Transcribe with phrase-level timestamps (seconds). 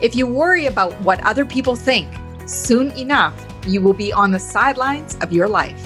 [0.00, 2.08] If you worry about what other people think,
[2.46, 3.34] soon enough,
[3.66, 5.84] you will be on the sidelines of your life.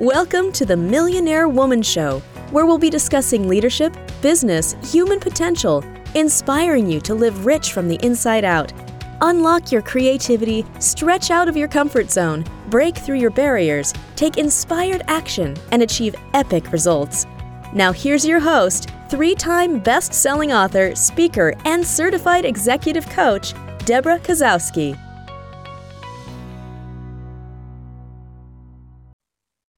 [0.00, 2.18] Welcome to the Millionaire Woman Show,
[2.50, 5.84] where we'll be discussing leadership, business, human potential,
[6.16, 8.72] inspiring you to live rich from the inside out.
[9.20, 15.02] Unlock your creativity, stretch out of your comfort zone, break through your barriers, take inspired
[15.06, 17.24] action, and achieve epic results.
[17.72, 24.18] Now, here's your host, three time best selling author, speaker, and certified executive coach, Debra
[24.20, 24.98] Kasowski.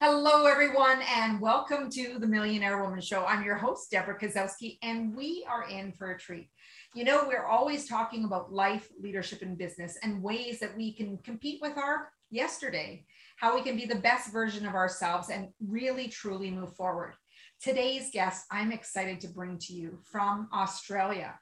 [0.00, 3.24] Hello, everyone, and welcome to the Millionaire Woman Show.
[3.24, 6.48] I'm your host, Debra Kasowski, and we are in for a treat.
[6.94, 11.18] You know, we're always talking about life, leadership, and business and ways that we can
[11.18, 13.04] compete with our yesterday,
[13.36, 17.14] how we can be the best version of ourselves and really, truly move forward.
[17.60, 21.34] Today's guest, I'm excited to bring to you from Australia.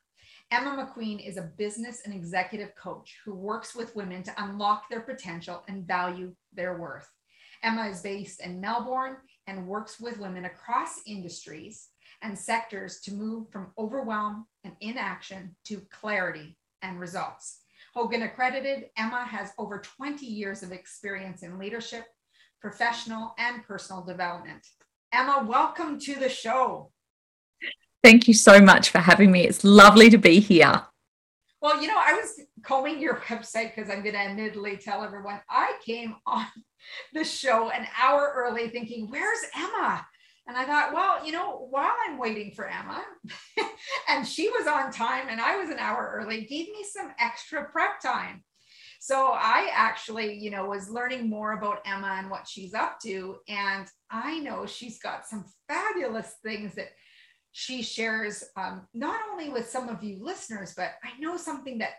[0.50, 5.00] Emma McQueen is a business and executive coach who works with women to unlock their
[5.00, 7.10] potential and value their worth.
[7.62, 9.16] Emma is based in Melbourne
[9.46, 11.88] and works with women across industries
[12.22, 17.60] and sectors to move from overwhelm and inaction to clarity and results.
[17.92, 22.06] Hogan accredited, Emma has over 20 years of experience in leadership,
[22.60, 24.64] professional, and personal development.
[25.14, 26.90] Emma, welcome to the show.
[28.02, 29.46] Thank you so much for having me.
[29.46, 30.82] It's lovely to be here.
[31.62, 35.40] Well, you know, I was combing your website because I'm going to admittedly tell everyone
[35.48, 36.46] I came on
[37.12, 40.04] the show an hour early thinking, where's Emma?
[40.48, 43.00] And I thought, well, you know, while I'm waiting for Emma,
[44.08, 47.66] and she was on time and I was an hour early, gave me some extra
[47.70, 48.42] prep time.
[49.04, 53.36] So I actually, you know, was learning more about Emma and what she's up to.
[53.50, 56.88] And I know she's got some fabulous things that
[57.52, 61.96] she shares, um, not only with some of you listeners, but I know something that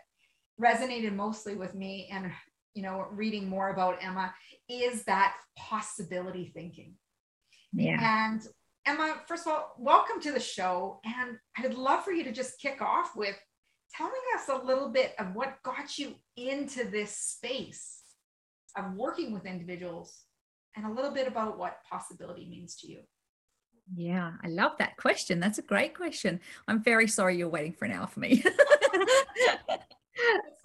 [0.60, 2.32] resonated mostly with me and,
[2.74, 4.34] you know, reading more about Emma
[4.68, 6.94] is that possibility thinking.
[7.72, 8.00] Yeah.
[8.00, 8.42] And
[8.84, 10.98] Emma, first of all, welcome to the show.
[11.04, 13.36] And I'd love for you to just kick off with
[13.94, 18.02] telling us a little bit of what got you into this space
[18.76, 20.22] of working with individuals
[20.76, 23.00] and a little bit about what possibility means to you.
[23.94, 25.40] Yeah, I love that question.
[25.40, 26.40] That's a great question.
[26.66, 28.42] I'm very sorry you're waiting for an hour for me.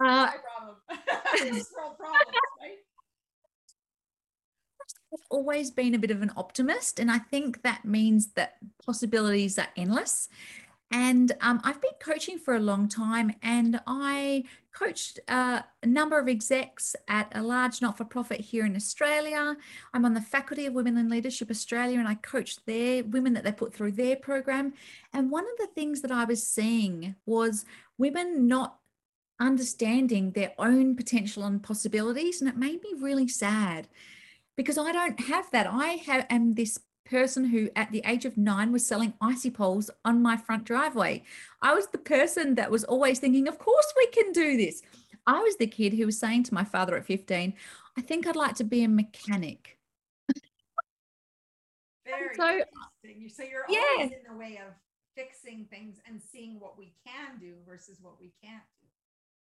[0.00, 0.32] problem.
[1.28, 1.68] problems,
[2.60, 2.76] right?
[5.12, 9.58] I've always been a bit of an optimist, and I think that means that possibilities
[9.58, 10.28] are endless.
[10.92, 14.44] And um, I've been coaching for a long time, and I
[14.74, 19.56] coached uh, a number of execs at a large not for profit here in Australia.
[19.94, 23.44] I'm on the faculty of Women in Leadership Australia, and I coach their women that
[23.44, 24.74] they put through their program.
[25.14, 27.64] And one of the things that I was seeing was
[27.96, 28.78] women not
[29.40, 32.40] understanding their own potential and possibilities.
[32.40, 33.88] And it made me really sad
[34.56, 35.66] because I don't have that.
[35.66, 36.78] I have, am this
[37.12, 41.22] person who at the age of nine was selling icy poles on my front driveway.
[41.60, 44.82] I was the person that was always thinking, of course we can do this.
[45.26, 47.52] I was the kid who was saying to my father at 15,
[47.98, 49.78] I think I'd like to be a mechanic.
[52.06, 52.64] Very so, uh,
[53.04, 53.28] interesting.
[53.28, 53.82] So you're yeah.
[53.98, 54.72] always in the way of
[55.14, 58.81] fixing things and seeing what we can do versus what we can't do.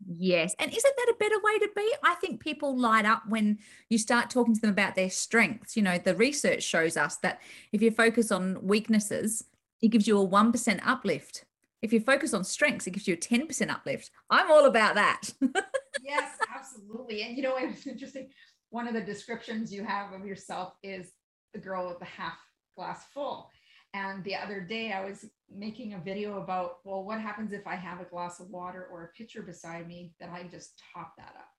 [0.08, 0.56] Yes.
[0.60, 1.94] And isn't that a better way to be?
[2.04, 5.76] I think people light up when you start talking to them about their strengths.
[5.76, 9.44] You know, the research shows us that if you focus on weaknesses,
[9.82, 11.46] it gives you a 1% uplift.
[11.82, 14.12] If you focus on strengths, it gives you a 10% uplift.
[14.30, 15.22] I'm all about that.
[16.04, 17.24] yes, absolutely.
[17.24, 18.30] And you know, it's interesting.
[18.70, 21.12] One of the descriptions you have of yourself is
[21.54, 22.38] the girl with the half
[22.76, 23.50] glass full.
[23.94, 27.76] And the other day I was making a video about, well, what happens if I
[27.76, 31.36] have a glass of water or a pitcher beside me that I just top that
[31.38, 31.50] up?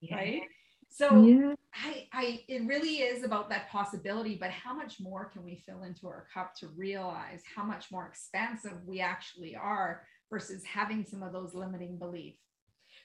[0.00, 0.16] Yeah.
[0.16, 0.42] Right.
[0.90, 1.54] So yeah.
[1.74, 5.82] I, I, it really is about that possibility, but how much more can we fill
[5.82, 11.22] into our cup to realize how much more expansive we actually are versus having some
[11.22, 12.40] of those limiting beliefs?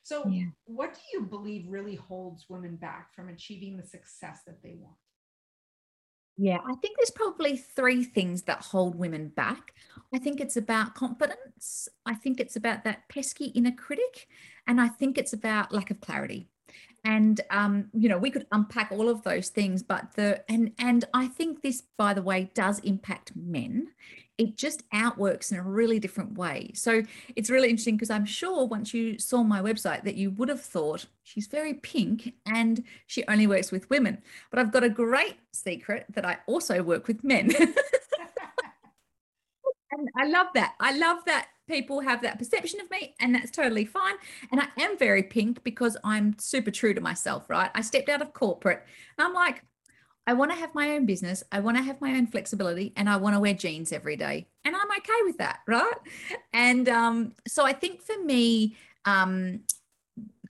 [0.04, 0.46] So, yeah.
[0.66, 4.96] what do you believe really holds women back from achieving the success that they want?
[6.38, 9.74] Yeah, I think there's probably three things that hold women back.
[10.14, 11.88] I think it's about confidence.
[12.06, 14.28] I think it's about that pesky inner critic.
[14.66, 16.48] And I think it's about lack of clarity.
[17.06, 21.06] And um, you know, we could unpack all of those things, but the and and
[21.14, 23.90] I think this, by the way, does impact men
[24.38, 26.72] it just outworks in a really different way.
[26.74, 27.04] So
[27.36, 30.62] it's really interesting because I'm sure once you saw my website that you would have
[30.62, 34.22] thought she's very pink and she only works with women.
[34.50, 37.52] But I've got a great secret that I also work with men.
[39.92, 40.74] and I love that.
[40.80, 44.16] I love that people have that perception of me, and that's totally fine.
[44.52, 47.72] And I am very pink because I'm super true to myself, right?
[47.76, 48.84] I stepped out of corporate
[49.18, 49.64] and I'm like,
[50.26, 51.44] I want to have my own business.
[51.52, 54.48] I want to have my own flexibility and I want to wear jeans every day.
[54.64, 55.60] And I'm okay with that.
[55.68, 55.94] Right.
[56.54, 59.62] And um, so I think for me, um,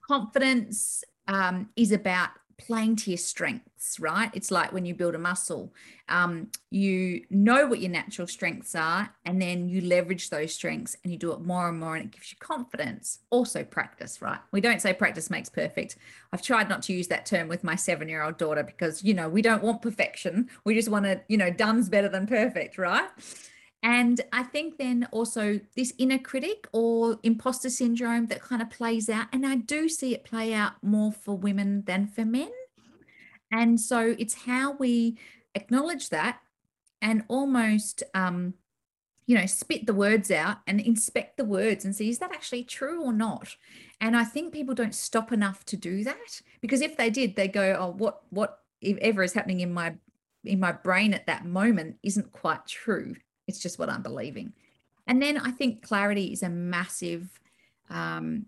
[0.08, 2.30] confidence um, is about
[2.60, 4.30] playing to your strengths, right?
[4.34, 5.74] It's like when you build a muscle,
[6.10, 11.12] um, you know what your natural strengths are, and then you leverage those strengths and
[11.12, 13.20] you do it more and more, and it gives you confidence.
[13.30, 14.40] Also, practice, right?
[14.52, 15.98] We don't say practice makes perfect.
[16.32, 19.14] I've tried not to use that term with my seven year old daughter because, you
[19.14, 20.50] know, we don't want perfection.
[20.64, 23.10] We just want to, you know, done's better than perfect, right?
[23.84, 29.10] And I think then also this inner critic or imposter syndrome that kind of plays
[29.10, 29.28] out.
[29.34, 32.52] And I do see it play out more for women than for men.
[33.54, 35.18] And so it's how we
[35.56, 36.40] acknowledge that
[37.02, 38.56] and almost, um,
[39.26, 42.66] you know, spit the words out and inspect the words and see is that actually
[42.66, 43.56] true or not?
[44.02, 47.48] And I think people don't stop enough to do that because if they did, they
[47.48, 49.96] go, oh, what, what if ever is happening in my
[50.44, 53.16] in my brain at that moment isn't quite true
[53.48, 54.54] it's just what I'm believing.
[55.08, 57.40] And then I think clarity is a massive.
[57.90, 58.46] Um,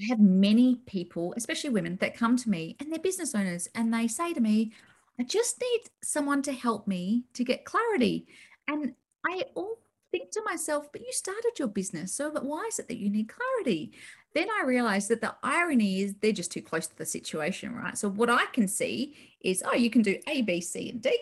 [0.00, 3.92] I have many people, especially women, that come to me and they're business owners and
[3.92, 4.72] they say to me,
[5.18, 8.26] I just need someone to help me to get clarity.
[8.66, 8.94] And
[9.26, 9.78] I all
[10.10, 12.14] think to myself, but you started your business.
[12.14, 13.92] So why is it that you need clarity?
[14.34, 17.98] Then I realized that the irony is they're just too close to the situation, right?
[17.98, 21.16] So what I can see is, oh, you can do A, B, C, and D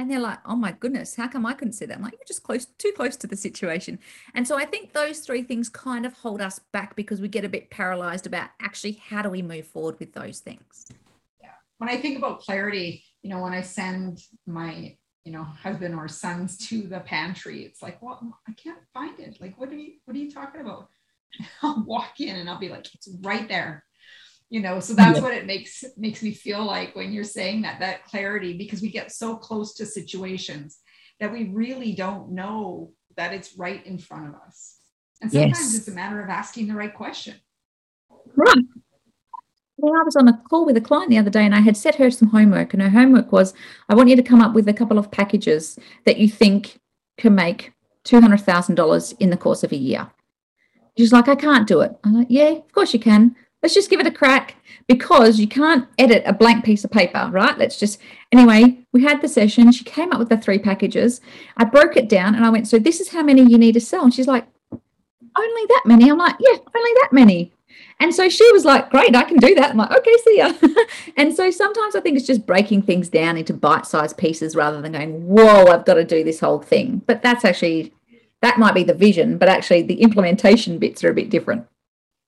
[0.00, 1.96] and they're like oh my goodness how come i couldn't see that?
[1.96, 3.98] I'm like you're just close too close to the situation.
[4.34, 7.44] And so i think those three things kind of hold us back because we get
[7.44, 10.86] a bit paralyzed about actually how do we move forward with those things.
[11.42, 11.50] Yeah.
[11.78, 16.08] When i think about clarity you know when i send my you know husband or
[16.08, 18.18] sons to the pantry it's like well
[18.48, 19.36] i can't find it.
[19.38, 20.88] Like what are you what are you talking about?
[21.62, 23.84] I'll walk in and i'll be like it's right there
[24.50, 27.80] you know so that's what it makes makes me feel like when you're saying that
[27.80, 30.80] that clarity because we get so close to situations
[31.20, 34.76] that we really don't know that it's right in front of us
[35.22, 35.76] and sometimes yes.
[35.76, 37.34] it's a matter of asking the right question
[38.34, 38.64] right
[39.82, 41.74] well, I was on a call with a client the other day and I had
[41.74, 43.54] set her some homework, and her homework was
[43.88, 46.78] I want you to come up with a couple of packages that you think
[47.16, 47.72] can make
[48.04, 50.10] $200,000 in the course of a year.
[50.98, 51.92] She's like, I can't do it.
[52.04, 55.46] I'm like, yeah, of course you can let's just give it a crack because you
[55.46, 57.56] can't edit a blank piece of paper, right?
[57.58, 58.00] Let's just,
[58.32, 59.70] anyway, we had the session.
[59.72, 61.20] She came up with the three packages.
[61.56, 63.80] I broke it down and I went, so this is how many you need to
[63.80, 64.04] sell.
[64.04, 66.10] And she's like, only that many.
[66.10, 67.52] I'm like, yeah, only that many.
[68.00, 69.70] And so she was like, great, I can do that.
[69.70, 70.52] I'm like, okay, see ya.
[71.16, 74.80] and so sometimes I think it's just breaking things down into bite sized pieces rather
[74.80, 77.02] than going, whoa, I've got to do this whole thing.
[77.06, 77.92] But that's actually,
[78.40, 81.66] that might be the vision, but actually the implementation bits are a bit different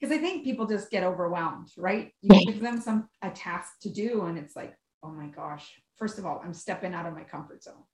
[0.03, 2.11] because I think people just get overwhelmed, right?
[2.23, 5.81] You give them some a task to do, and it's like, oh my gosh.
[5.97, 7.85] First of all, I'm stepping out of my comfort zone.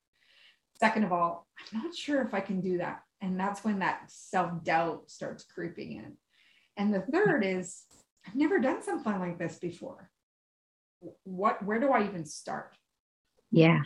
[0.80, 3.02] Second of all, I'm not sure if I can do that.
[3.20, 6.16] And that's when that self-doubt starts creeping in.
[6.78, 7.82] And the third is
[8.26, 10.10] I've never done something like this before.
[11.24, 12.74] What where do I even start?
[13.50, 13.80] Yeah.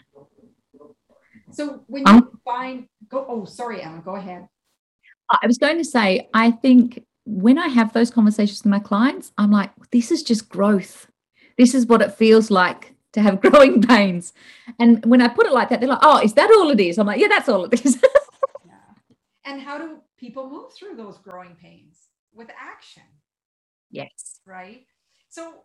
[1.51, 4.47] So when you um, find go oh sorry Emma, go ahead.
[5.31, 9.33] I was going to say, I think when I have those conversations with my clients,
[9.39, 11.09] I'm like, this is just growth.
[11.57, 14.33] This is what it feels like to have growing pains.
[14.79, 16.99] And when I put it like that, they're like, oh, is that all it is?
[16.99, 18.02] I'm like, yeah, that's all it is.
[18.67, 18.75] yeah.
[19.45, 21.99] And how do people move through those growing pains?
[22.35, 23.02] With action.
[23.91, 24.41] Yes.
[24.47, 24.87] Right.
[25.29, 25.64] So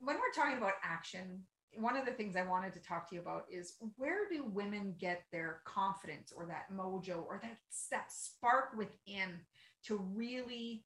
[0.00, 1.44] when we're talking about action,
[1.76, 4.94] one of the things I wanted to talk to you about is where do women
[4.98, 7.58] get their confidence or that mojo or that,
[7.90, 9.40] that spark within
[9.86, 10.84] to really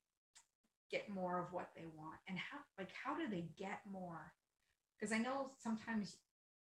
[0.90, 4.32] get more of what they want and how like how do they get more?
[4.98, 6.16] Because i know sometimes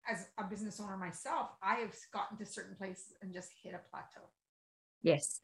[0.09, 3.91] as a business owner myself i have gotten to certain places and just hit a
[3.91, 4.27] plateau.
[5.03, 5.41] Yes.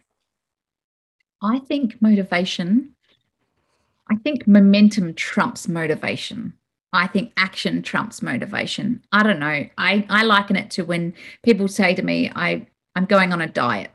[1.42, 2.94] I think motivation
[4.10, 6.54] i think momentum trumps motivation.
[6.92, 9.02] I think action trumps motivation.
[9.12, 9.66] I don't know.
[9.76, 11.12] I, I liken it to when
[11.42, 13.90] people say to me, I, I'm going on a diet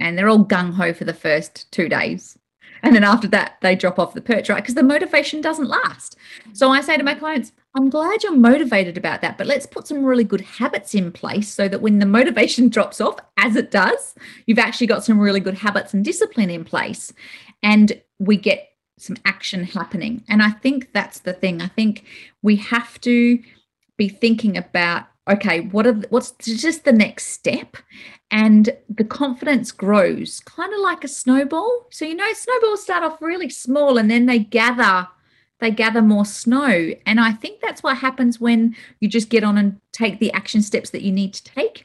[0.00, 2.38] and they're all gung ho for the first two days.
[2.82, 4.62] And then after that, they drop off the perch, right?
[4.62, 6.16] Because the motivation doesn't last.
[6.52, 9.86] So I say to my clients, I'm glad you're motivated about that, but let's put
[9.86, 13.70] some really good habits in place so that when the motivation drops off, as it
[13.70, 14.14] does,
[14.46, 17.12] you've actually got some really good habits and discipline in place.
[17.62, 20.24] And we get some action happening.
[20.28, 21.62] And I think that's the thing.
[21.62, 22.04] I think
[22.42, 23.38] we have to
[23.96, 27.76] be thinking about okay, what are what's just the next step?
[28.30, 31.86] And the confidence grows, kind of like a snowball.
[31.90, 35.08] So you know, snowballs start off really small, and then they gather
[35.60, 36.92] they gather more snow.
[37.04, 40.62] And I think that's what happens when you just get on and take the action
[40.62, 41.84] steps that you need to take.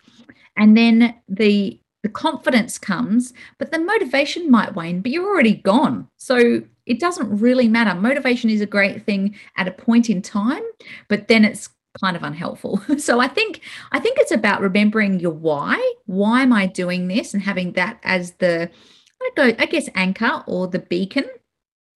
[0.56, 6.10] And then the the confidence comes, but the motivation might wane, but you're already gone.
[6.18, 7.98] So it doesn't really matter.
[7.98, 10.64] Motivation is a great thing at a point in time,
[11.08, 11.70] but then it's
[12.02, 12.82] kind of unhelpful.
[12.98, 15.94] so I think I think it's about remembering your why.
[16.06, 18.70] Why am I doing this and having that as the
[19.22, 21.26] I go I guess anchor or the beacon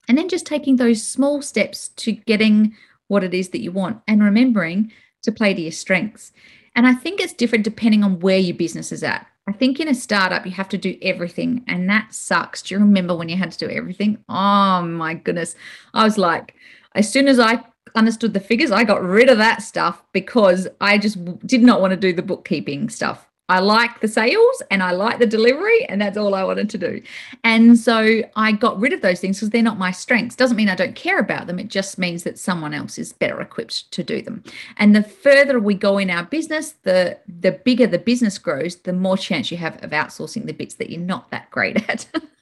[0.07, 2.75] and then just taking those small steps to getting
[3.07, 4.91] what it is that you want and remembering
[5.23, 6.31] to play to your strengths.
[6.75, 9.27] And I think it's different depending on where your business is at.
[9.47, 12.61] I think in a startup, you have to do everything, and that sucks.
[12.61, 14.17] Do you remember when you had to do everything?
[14.27, 15.55] Oh my goodness.
[15.93, 16.53] I was like,
[16.95, 17.63] as soon as I
[17.95, 21.91] understood the figures, I got rid of that stuff because I just did not want
[21.91, 23.27] to do the bookkeeping stuff.
[23.49, 26.77] I like the sales and I like the delivery, and that's all I wanted to
[26.77, 27.01] do.
[27.45, 30.35] And so I got rid of those things because they're not my strengths.
[30.35, 31.57] Doesn't mean I don't care about them.
[31.57, 34.43] It just means that someone else is better equipped to do them.
[34.75, 38.93] And the further we go in our business, the the bigger the business grows, the
[38.93, 42.05] more chance you have of outsourcing the bits that you're not that great at.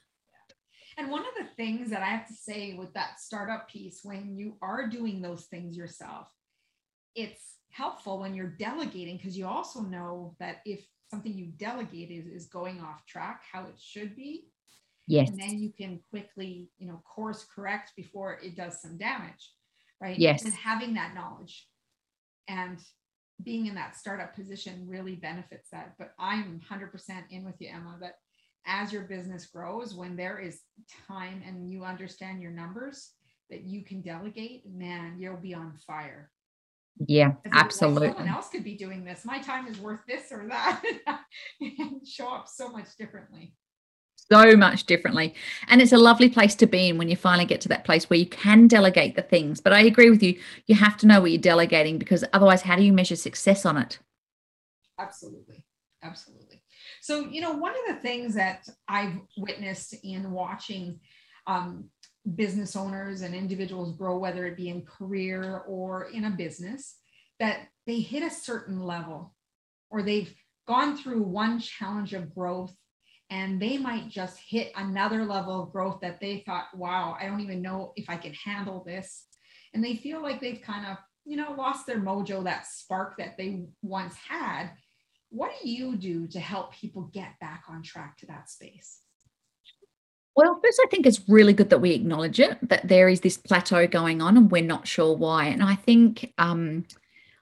[0.98, 4.38] and one of the things that I have to say with that startup piece, when
[4.38, 6.28] you are doing those things yourself,
[7.16, 12.25] it's helpful when you're delegating because you also know that if something you delegate is,
[12.25, 14.48] is going off track how it should be.
[15.08, 15.30] Yes.
[15.30, 19.52] And then you can quickly you know course correct before it does some damage
[20.02, 20.18] right?
[20.18, 20.44] Yes.
[20.44, 21.68] And having that knowledge
[22.48, 22.80] and
[23.44, 25.96] being in that startup position really benefits that.
[25.98, 26.92] But i'm 100%
[27.32, 28.16] in with you emma that
[28.65, 30.62] as your business grows when there is
[31.07, 33.12] time and you understand your numbers
[33.50, 36.31] that you can delegate man you'll be on fire
[37.07, 38.07] yeah, absolutely.
[38.07, 39.25] Like someone else could be doing this.
[39.25, 40.81] My time is worth this or that,
[41.62, 43.53] and show up so much differently.
[44.31, 45.36] So much differently.
[45.67, 48.10] And it's a lovely place to be in when you finally get to that place
[48.10, 49.62] where you can delegate the things.
[49.62, 50.39] But I agree with you.
[50.65, 53.77] You have to know what you're delegating because otherwise, how do you measure success on
[53.77, 54.00] it?
[54.98, 55.63] Absolutely.
[56.06, 56.62] Absolutely.
[57.02, 61.00] So, you know, one of the things that I've witnessed in watching
[61.48, 61.90] um,
[62.36, 66.98] business owners and individuals grow, whether it be in career or in a business,
[67.40, 69.36] that they hit a certain level
[69.90, 70.34] or they've
[70.68, 72.74] gone through one challenge of growth
[73.30, 77.42] and they might just hit another level of growth that they thought, wow, I don't
[77.42, 79.26] even know if I can handle this.
[79.74, 83.36] And they feel like they've kind of, you know, lost their mojo, that spark that
[83.38, 84.70] they once had.
[85.29, 89.01] What do you do to help people get back on track to that space?
[90.36, 93.38] Well, first, I think it's really good that we acknowledge it that there is this
[93.38, 95.46] plateau going on, and we're not sure why.
[95.46, 96.86] And I think um,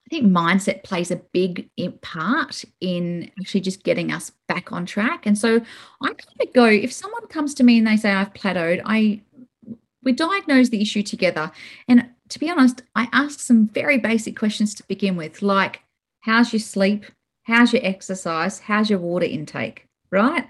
[0.05, 1.69] I think mindset plays a big
[2.01, 5.25] part in actually just getting us back on track.
[5.25, 5.55] And so
[6.01, 9.21] I kind of go if someone comes to me and they say I've plateaued, I
[10.03, 11.51] we diagnose the issue together.
[11.87, 15.81] And to be honest, I ask some very basic questions to begin with, like
[16.19, 17.05] how's your sleep?
[17.43, 18.59] How's your exercise?
[18.59, 19.87] How's your water intake?
[20.11, 20.47] Right?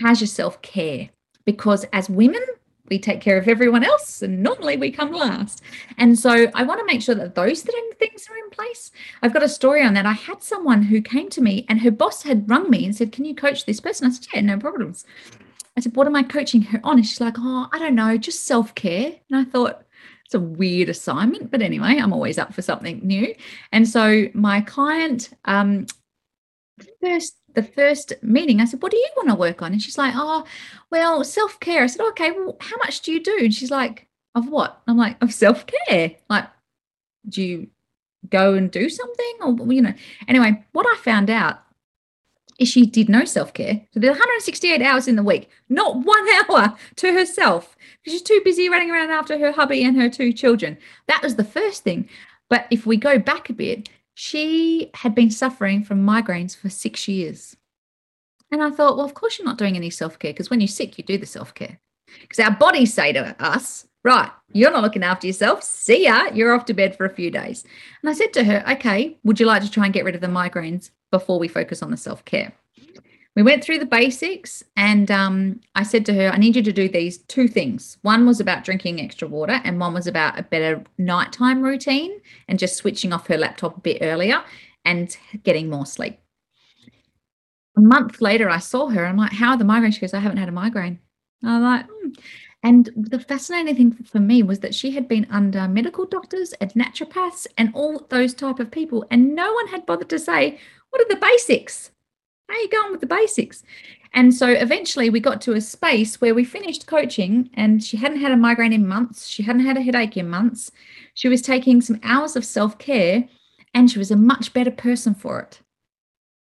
[0.00, 1.10] How's your self care?
[1.46, 2.42] because as women,
[2.88, 5.62] we take care of everyone else and normally we come last.
[5.96, 8.92] And so I want to make sure that those things are in place.
[9.22, 10.06] I've got a story on that.
[10.06, 13.10] I had someone who came to me and her boss had rung me and said,
[13.10, 14.06] Can you coach this person?
[14.06, 15.04] I said, Yeah, no problems.
[15.76, 16.98] I said, What am I coaching her on?
[16.98, 19.14] And she's like, Oh, I don't know, just self care.
[19.30, 19.82] And I thought,
[20.24, 23.32] it's a weird assignment, but anyway, I'm always up for something new.
[23.70, 25.86] And so my client, um,
[27.00, 29.72] first the first meeting, I said, What do you want to work on?
[29.72, 30.44] And she's like, Oh,
[30.90, 31.82] well, self care.
[31.82, 33.38] I said, Okay, well, how much do you do?
[33.40, 34.80] And she's like, Of what?
[34.86, 36.12] I'm like, Of self care.
[36.28, 36.46] Like,
[37.28, 37.68] do you
[38.28, 39.38] go and do something?
[39.40, 39.94] Or, you know,
[40.28, 41.62] anyway, what I found out
[42.58, 43.80] is she did no self care.
[43.92, 48.40] So there's 168 hours in the week, not one hour to herself because she's too
[48.44, 50.76] busy running around after her hubby and her two children.
[51.08, 52.08] That was the first thing.
[52.48, 57.06] But if we go back a bit, she had been suffering from migraines for six
[57.06, 57.54] years.
[58.50, 60.68] And I thought, well, of course you're not doing any self care because when you're
[60.68, 61.78] sick, you do the self care.
[62.22, 65.62] Because our bodies say to us, right, you're not looking after yourself.
[65.62, 66.30] See ya.
[66.32, 67.64] You're off to bed for a few days.
[68.02, 70.22] And I said to her, okay, would you like to try and get rid of
[70.22, 72.54] the migraines before we focus on the self care?
[73.36, 76.72] We went through the basics and um, i said to her i need you to
[76.72, 80.42] do these two things one was about drinking extra water and one was about a
[80.42, 84.42] better nighttime routine and just switching off her laptop a bit earlier
[84.84, 86.18] and getting more sleep
[87.76, 90.14] a month later i saw her and i'm like how are the migraines she goes
[90.14, 90.98] i haven't had a migraine
[91.44, 92.10] i'm like hmm.
[92.62, 96.72] And the fascinating thing for me was that she had been under medical doctors and
[96.72, 100.58] naturopaths and all those type of people, and no one had bothered to say,
[100.90, 101.92] "What are the basics?
[102.48, 103.62] How are you going with the basics?"
[104.14, 108.20] And so eventually we got to a space where we finished coaching, and she hadn't
[108.20, 109.26] had a migraine in months.
[109.26, 110.70] She hadn't had a headache in months.
[111.14, 113.28] She was taking some hours of self care,
[113.74, 115.60] and she was a much better person for it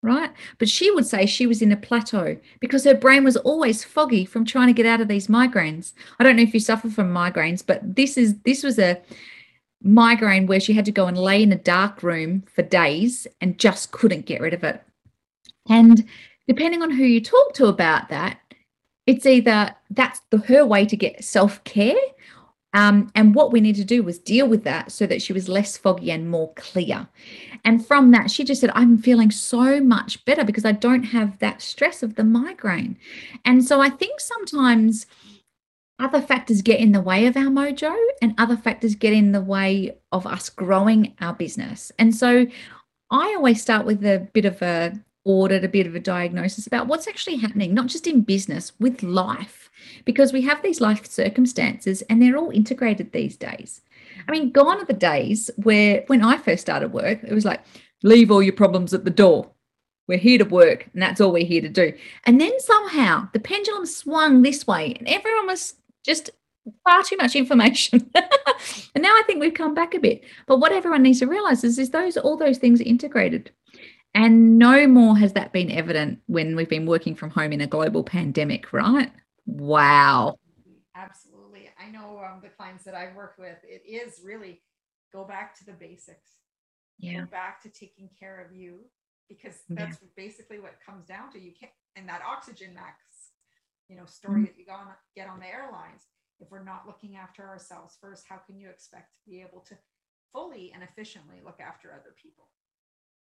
[0.05, 0.31] right?
[0.59, 4.27] But she would say she was in a plateau because her brain was always foggy
[4.27, 5.95] from trying to get out of these migraines.
[6.19, 9.01] I don't know if you suffer from migraines, but this is this was a
[9.83, 13.59] migraine where she had to go and lay in a dark room for days and
[13.59, 14.83] just couldn't get rid of it.
[15.69, 16.05] And
[16.47, 18.39] depending on who you talk to about that,
[19.07, 21.97] it's either that's the, her way to get self-care
[22.75, 25.49] um, and what we need to do was deal with that so that she was
[25.49, 27.07] less foggy and more clear.
[27.65, 31.39] And from that, she just said, I'm feeling so much better because I don't have
[31.39, 32.99] that stress of the migraine.
[33.45, 35.07] And so I think sometimes
[36.01, 39.41] other factors get in the way of our mojo and other factors get in the
[39.41, 41.93] way of us growing our business.
[42.01, 42.45] And so
[43.09, 46.87] I always start with a bit of a audit, a bit of a diagnosis about
[46.87, 49.71] what's actually happening, not just in business, with life
[50.05, 53.81] because we have these life circumstances and they're all integrated these days.
[54.29, 57.63] I mean, gone are the days where when I first started work, it was like,
[58.03, 59.51] leave all your problems at the door.
[60.07, 61.95] We're here to work and that's all we're here to do.
[62.25, 66.31] And then somehow the pendulum swung this way and everyone was just
[66.85, 68.11] far too much information.
[68.15, 70.23] and now I think we've come back a bit.
[70.47, 73.51] But what everyone needs to realize is, is those all those things are integrated.
[74.15, 77.67] And no more has that been evident when we've been working from home in a
[77.67, 79.11] global pandemic, right?
[79.45, 80.37] Wow.
[80.95, 81.69] Absolutely.
[81.79, 84.63] I know um, the clients that I've worked with, it is really
[85.13, 86.31] go back to the basics.
[86.99, 87.21] Yeah.
[87.21, 88.85] Go back to taking care of you
[89.29, 90.09] because that's yeah.
[90.17, 91.41] basically what comes down to.
[91.41, 92.99] You can't, and that oxygen max,
[93.89, 94.45] you know, story mm-hmm.
[94.45, 96.07] that you got get on the airlines.
[96.39, 99.77] If we're not looking after ourselves first, how can you expect to be able to
[100.33, 102.49] fully and efficiently look after other people?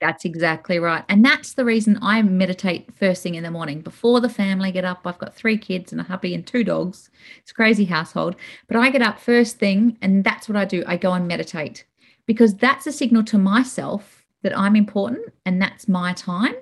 [0.00, 1.04] That's exactly right.
[1.08, 4.84] And that's the reason I meditate first thing in the morning before the family get
[4.84, 5.00] up.
[5.06, 7.10] I've got three kids and a hubby and two dogs.
[7.38, 8.36] It's a crazy household.
[8.66, 10.84] But I get up first thing and that's what I do.
[10.86, 11.86] I go and meditate
[12.26, 16.54] because that's a signal to myself that I'm important and that's my time.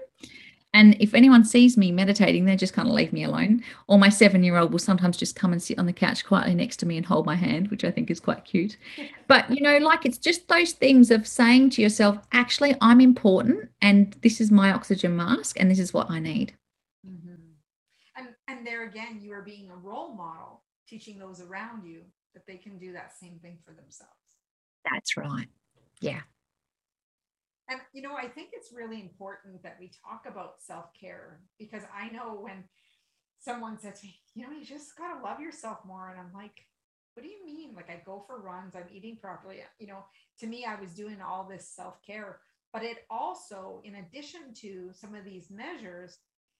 [0.74, 3.62] And if anyone sees me meditating, they just kind of leave me alone.
[3.88, 6.54] Or my seven year old will sometimes just come and sit on the couch quietly
[6.54, 8.76] next to me and hold my hand, which I think is quite cute.
[9.28, 13.70] But, you know, like it's just those things of saying to yourself, actually, I'm important
[13.80, 16.52] and this is my oxygen mask and this is what I need.
[17.06, 17.34] Mm-hmm.
[18.18, 22.02] And, and there again, you are being a role model, teaching those around you
[22.34, 24.12] that they can do that same thing for themselves.
[24.90, 25.48] That's right.
[26.02, 26.20] Yeah.
[27.72, 31.82] And, you know, I think it's really important that we talk about self care because
[31.94, 32.64] I know when
[33.38, 36.10] someone says to me, you know, you just got to love yourself more.
[36.10, 36.66] And I'm like,
[37.14, 37.74] what do you mean?
[37.74, 39.60] Like, I go for runs, I'm eating properly.
[39.78, 40.04] You know,
[40.40, 42.40] to me, I was doing all this self care.
[42.72, 46.18] But it also, in addition to some of these measures,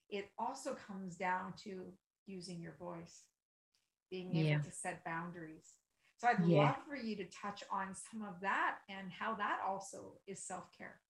[0.09, 1.85] it also comes down to
[2.27, 3.22] using your voice,
[4.11, 4.59] being able yeah.
[4.59, 5.72] to set boundaries,
[6.22, 6.66] so I'd yeah.
[6.66, 10.64] love for you to touch on some of that and how that also is self
[10.79, 11.01] care.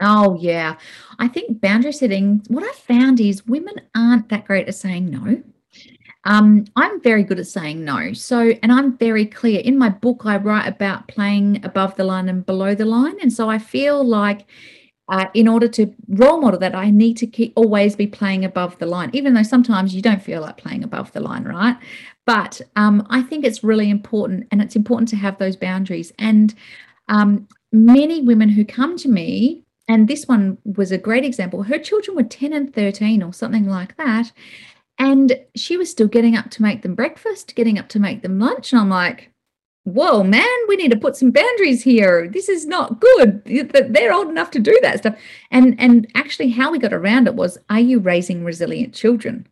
[0.00, 0.76] Oh, yeah.
[1.18, 5.42] I think boundary setting, what I found is women aren't that great at saying no.
[6.24, 8.12] Um, I'm very good at saying no.
[8.12, 9.60] So, and I'm very clear.
[9.60, 13.16] In my book, I write about playing above the line and below the line.
[13.20, 14.46] And so I feel like
[15.08, 18.78] uh, in order to role model that, I need to keep always be playing above
[18.78, 21.76] the line, even though sometimes you don't feel like playing above the line, right?
[22.24, 26.10] But um, I think it's really important, and it's important to have those boundaries.
[26.18, 26.54] And
[27.08, 31.78] um, many women who come to me, and this one was a great example, her
[31.78, 34.32] children were 10 and 13 or something like that.
[34.98, 38.38] And she was still getting up to make them breakfast, getting up to make them
[38.38, 38.72] lunch.
[38.72, 39.30] And I'm like,
[39.84, 42.28] whoa, man, we need to put some boundaries here.
[42.28, 43.42] This is not good.
[43.44, 45.16] They're old enough to do that stuff.
[45.50, 49.46] And and actually how we got around it was, are you raising resilient children?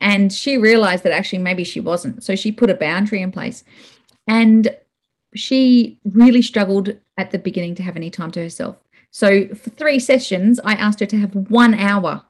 [0.00, 2.22] And she realized that actually maybe she wasn't.
[2.22, 3.64] So she put a boundary in place.
[4.26, 4.74] And
[5.34, 8.76] she really struggled at the beginning to have any time to herself.
[9.18, 12.22] So for three sessions, I asked her to have one hour,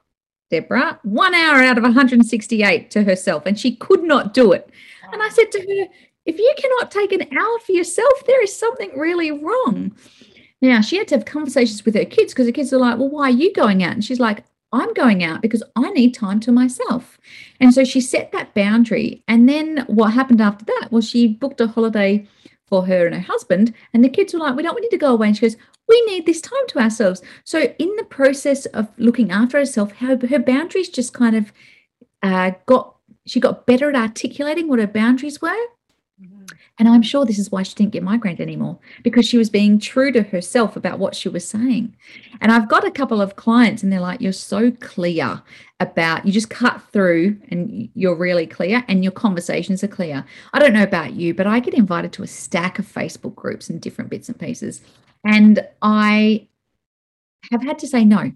[0.49, 3.45] Debra, one hour out of 168 to herself.
[3.45, 4.67] And she could not do it.
[5.13, 5.87] And I said to her,
[6.25, 9.95] if you cannot take an hour for yourself, there is something really wrong.
[10.63, 13.09] Now, she had to have conversations with her kids because the kids are like, Well,
[13.09, 13.93] why are you going out?
[13.93, 17.19] And she's like, I'm going out because I need time to myself.
[17.59, 19.23] And so she set that boundary.
[19.27, 22.27] And then what happened after that was she booked a holiday
[22.65, 23.75] for her and her husband.
[23.93, 25.27] And the kids were like, We don't want you to go away.
[25.27, 25.57] And she goes,
[25.89, 27.21] We need this time to ourselves.
[27.43, 31.51] So, in the process of looking after herself, her, her boundaries just kind of
[32.23, 35.55] uh, got she got better at articulating what her boundaries were.
[36.21, 36.49] Mhm.
[36.79, 39.79] And I'm sure this is why she didn't get migraine anymore because she was being
[39.79, 41.95] true to herself about what she was saying.
[42.41, 45.41] And I've got a couple of clients and they're like, You're so clear
[45.79, 50.25] about you just cut through and you're really clear and your conversations are clear.
[50.53, 53.69] I don't know about you, but I get invited to a stack of Facebook groups
[53.69, 54.81] and different bits and pieces.
[55.23, 56.47] And I
[57.51, 58.31] have had to say no.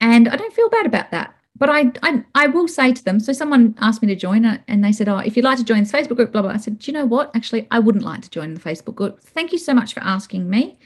[0.00, 3.18] And I don't feel bad about that but I, I I will say to them.
[3.20, 5.64] So someone asked me to join, uh, and they said, "Oh, if you'd like to
[5.64, 7.34] join this Facebook group, blah blah." I said, "Do you know what?
[7.34, 9.20] Actually, I wouldn't like to join the Facebook group.
[9.20, 10.78] Thank you so much for asking me,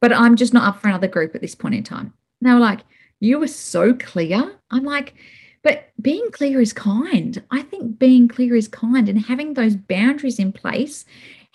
[0.00, 2.54] but I'm just not up for another group at this point in time." And they
[2.54, 2.80] were like,
[3.20, 5.14] "You were so clear." I'm like,
[5.62, 7.42] "But being clear is kind.
[7.50, 11.04] I think being clear is kind, and having those boundaries in place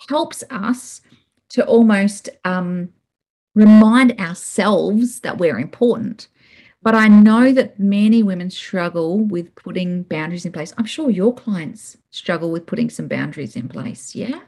[0.08, 1.00] helps us
[1.50, 2.90] to almost um,
[3.58, 6.28] remind ourselves that we're important."
[6.80, 10.72] But I know that many women struggle with putting boundaries in place.
[10.78, 14.14] I'm sure your clients struggle with putting some boundaries in place.
[14.14, 14.40] Yeah.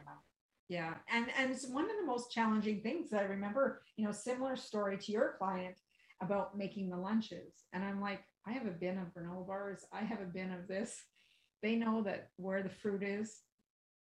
[0.68, 0.94] Yeah.
[1.12, 4.54] And and it's one of the most challenging things that I remember, you know, similar
[4.54, 5.76] story to your client
[6.22, 7.64] about making the lunches.
[7.72, 9.84] And I'm like, I have a bin of granola bars.
[9.92, 11.02] I have a bin of this.
[11.62, 13.40] They know that where the fruit is,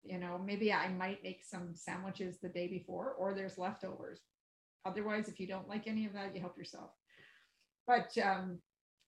[0.04, 4.20] you know, maybe I might make some sandwiches the day before or there's leftovers.
[4.86, 6.92] Otherwise, if you don't like any of that, you help yourself.
[7.88, 8.60] But um,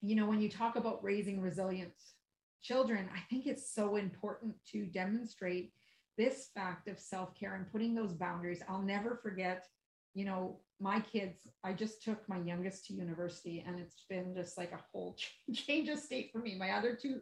[0.02, 1.94] you know, when you talk about raising resilient
[2.62, 5.72] children, I think it's so important to demonstrate
[6.18, 8.62] this fact of self-care and putting those boundaries.
[8.70, 9.66] I'll never forget,
[10.14, 14.58] you know, my kids, I just took my youngest to university and it's been just
[14.58, 15.16] like a whole
[15.54, 16.56] change of state for me.
[16.58, 17.22] My other two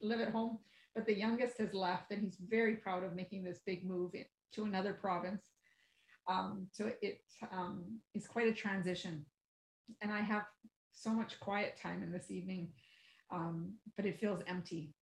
[0.00, 0.58] live at home,
[0.94, 4.12] but the youngest has left and he's very proud of making this big move
[4.52, 5.42] to another province.
[6.28, 7.20] Um, so it
[7.52, 7.84] um,
[8.14, 9.24] is quite a transition.
[10.00, 10.44] And I have
[10.92, 12.68] so much quiet time in this evening,
[13.30, 14.94] um, but it feels empty.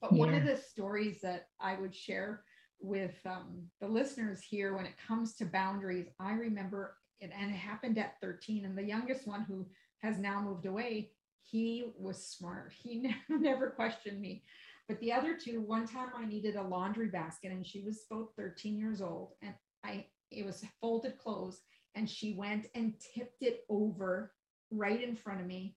[0.00, 0.18] But yeah.
[0.18, 2.42] one of the stories that I would share
[2.80, 7.56] with um, the listeners here when it comes to boundaries, I remember it, and it
[7.56, 8.64] happened at 13.
[8.64, 9.66] And the youngest one who
[10.02, 12.72] has now moved away, he was smart.
[12.76, 12.98] He
[13.28, 14.42] never, never questioned me.
[14.88, 18.30] But the other two, one time I needed a laundry basket, and she was both
[18.36, 21.60] 13 years old, and I it was folded clothes,
[21.94, 24.32] and she went and tipped it over
[24.70, 25.76] right in front of me.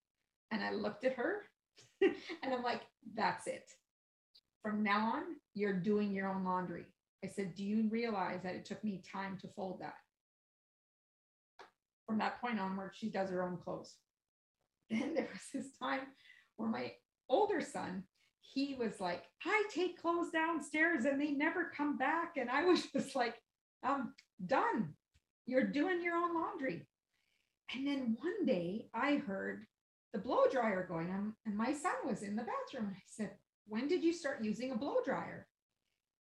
[0.50, 1.42] And I looked at her
[2.00, 2.14] and
[2.54, 2.82] I'm like,
[3.14, 3.70] that's it.
[4.62, 5.22] From now on,
[5.54, 6.86] you're doing your own laundry.
[7.24, 9.94] I said, Do you realize that it took me time to fold that?
[12.06, 13.94] From that point onward, she does her own clothes.
[14.90, 16.02] Then there was this time
[16.56, 16.92] where my
[17.28, 18.04] older son,
[18.40, 22.34] he was like, I take clothes downstairs and they never come back.
[22.36, 23.34] And I was just like,
[23.82, 24.94] I'm done.
[25.46, 26.86] You're doing your own laundry.
[27.74, 29.66] And then one day I heard
[30.12, 32.92] the blow dryer going on, and my son was in the bathroom.
[32.94, 33.32] I said,
[33.66, 35.46] When did you start using a blow dryer?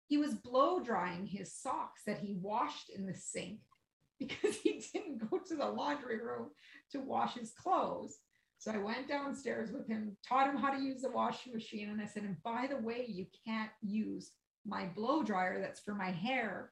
[0.07, 3.59] He was blow drying his socks that he washed in the sink
[4.19, 6.49] because he didn't go to the laundry room
[6.91, 8.17] to wash his clothes.
[8.59, 11.89] So I went downstairs with him, taught him how to use the washing machine.
[11.89, 14.31] And I said, And by the way, you can't use
[14.65, 16.71] my blow dryer that's for my hair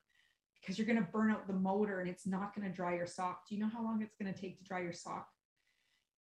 [0.61, 3.07] because you're going to burn out the motor and it's not going to dry your
[3.07, 3.47] sock.
[3.47, 5.27] Do you know how long it's going to take to dry your sock?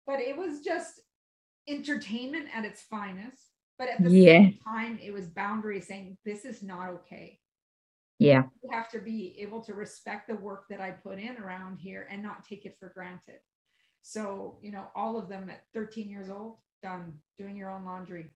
[0.06, 1.00] But it was just
[1.68, 3.42] entertainment at its finest.
[3.78, 4.32] But at the yeah.
[4.32, 7.38] same time, it was boundary saying, this is not okay.
[8.18, 8.42] Yeah.
[8.62, 12.06] You have to be able to respect the work that I put in around here
[12.10, 13.40] and not take it for granted.
[14.02, 18.30] So, you know, all of them at 13 years old, done doing your own laundry.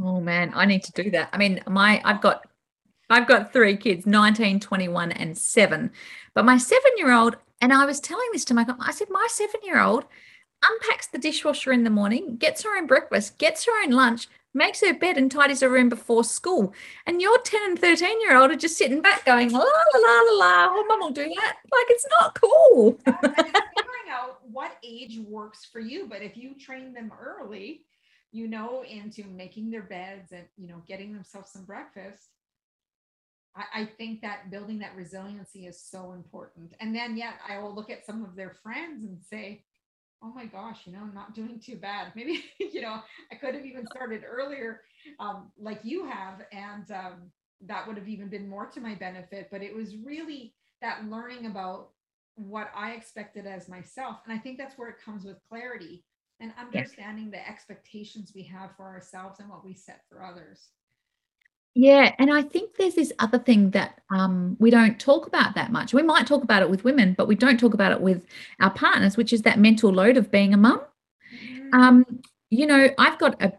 [0.00, 1.30] Oh man, I need to do that.
[1.32, 2.46] I mean, my I've got
[3.10, 5.90] I've got three kids 19, 21, and seven.
[6.34, 9.26] But my seven year old, and I was telling this to my, I said, my
[9.30, 10.04] seven year old
[10.64, 14.80] unpacks the dishwasher in the morning, gets her own breakfast, gets her own lunch, makes
[14.80, 16.74] her bed, and tidies her room before school.
[17.06, 20.20] And your 10 and 13 year old are just sitting back going, la, la, la,
[20.20, 20.68] la, la.
[20.70, 21.56] Oh, mum will do that.
[21.72, 22.92] Like, it's not cool.
[23.04, 26.06] figuring out what age works for you.
[26.08, 27.82] But if you train them early,
[28.32, 32.28] you know, into making their beds and, you know, getting themselves some breakfast,
[33.58, 36.74] I, I think that building that resiliency is so important.
[36.80, 39.64] And then, yet, I will look at some of their friends and say,
[40.22, 42.12] oh my gosh, you know, I'm not doing too bad.
[42.16, 44.82] Maybe, you know, I could have even started earlier,
[45.20, 47.30] um, like you have, and um,
[47.66, 49.48] that would have even been more to my benefit.
[49.50, 51.90] But it was really that learning about
[52.36, 54.18] what I expected as myself.
[54.24, 56.04] And I think that's where it comes with clarity
[56.40, 57.40] and understanding yeah.
[57.40, 60.68] the expectations we have for ourselves and what we set for others.
[61.80, 65.70] Yeah, and I think there's this other thing that um, we don't talk about that
[65.70, 65.94] much.
[65.94, 68.20] We might talk about it with women, but we don't talk about it with
[68.58, 70.80] our partners, which is that mental load of being a mum.
[71.32, 71.74] Mm-hmm.
[71.80, 72.04] Um,
[72.50, 73.52] you know, I've got a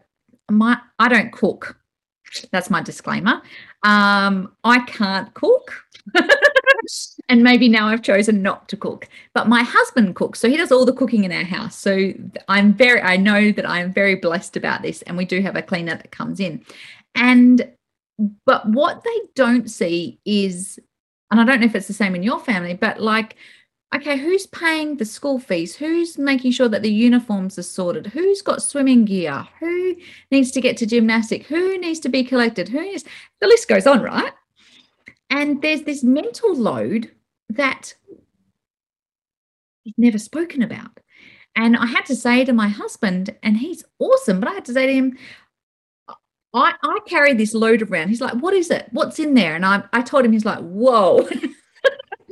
[0.52, 1.78] my I don't cook.
[2.52, 3.40] That's my disclaimer.
[3.84, 5.82] Um, I can't cook.
[7.30, 9.08] and maybe now I've chosen not to cook.
[9.32, 11.74] But my husband cooks, so he does all the cooking in our house.
[11.74, 12.12] So
[12.48, 15.62] I'm very, I know that I'm very blessed about this, and we do have a
[15.62, 16.62] cleaner that comes in.
[17.14, 17.66] And
[18.44, 20.78] but what they don't see is,
[21.30, 23.36] and I don't know if it's the same in your family, but like
[23.94, 25.74] okay, who's paying the school fees?
[25.74, 28.06] Who's making sure that the uniforms are sorted?
[28.06, 29.46] Who's got swimming gear?
[29.58, 29.96] Who
[30.30, 31.46] needs to get to gymnastic?
[31.46, 32.68] Who needs to be collected?
[32.68, 33.04] Who is
[33.40, 34.32] the list goes on, right?
[35.30, 37.10] And there's this mental load
[37.48, 37.94] that
[39.84, 41.00] is never spoken about.
[41.56, 44.72] And I had to say to my husband, and he's awesome, but I had to
[44.72, 45.18] say to him,
[46.52, 48.08] I, I carry this load around.
[48.08, 48.88] He's like, what is it?
[48.90, 49.54] What's in there?
[49.54, 51.28] And I, I told him, he's like, whoa.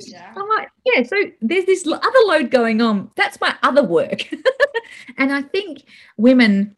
[0.07, 0.33] Yeah.
[0.37, 3.11] I'm like, yeah, so there's this other load going on.
[3.17, 4.29] That's my other work.
[5.19, 5.83] and I think
[6.17, 6.77] women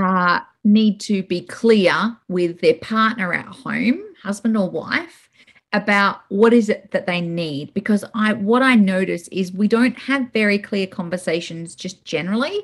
[0.00, 5.30] uh, need to be clear with their partner at home, husband or wife,
[5.72, 9.98] about what is it that they need because i what i notice is we don't
[9.98, 12.60] have very clear conversations just generally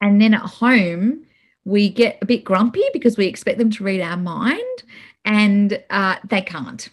[0.00, 1.24] and then at home
[1.68, 4.82] we get a bit grumpy because we expect them to read our mind
[5.24, 6.88] and uh, they can't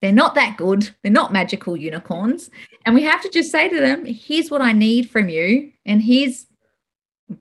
[0.00, 0.90] they're not that good.
[1.02, 2.50] They're not magical unicorns.
[2.86, 5.72] And we have to just say to them, here's what I need from you.
[5.84, 6.46] And here's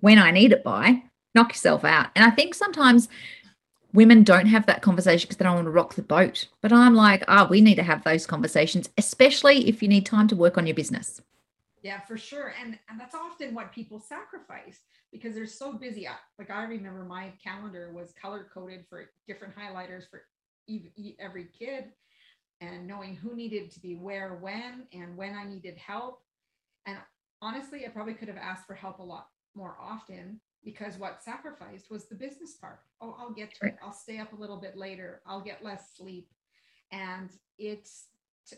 [0.01, 1.03] when I need it by.
[1.35, 2.07] Knock yourself out.
[2.15, 3.07] And I think sometimes
[3.93, 6.47] women don't have that conversation because they don't want to rock the boat.
[6.61, 10.05] But I'm like, ah, oh, we need to have those conversations, especially if you need
[10.05, 11.21] time to work on your business.
[11.81, 12.53] Yeah, for sure.
[12.61, 16.07] And, and that's often what people sacrifice because they're so busy.
[16.37, 20.23] Like I remember my calendar was color coded for different highlighters for
[21.19, 21.85] every kid
[22.61, 26.21] and knowing who needed to be where when and when I needed help.
[26.85, 26.97] And
[27.41, 31.89] honestly, I probably could have asked for help a lot more often because what sacrificed
[31.89, 32.81] was the business part.
[33.01, 33.77] Oh, I'll get to it.
[33.81, 35.21] I'll stay up a little bit later.
[35.25, 36.27] I'll get less sleep.
[36.91, 38.07] And it's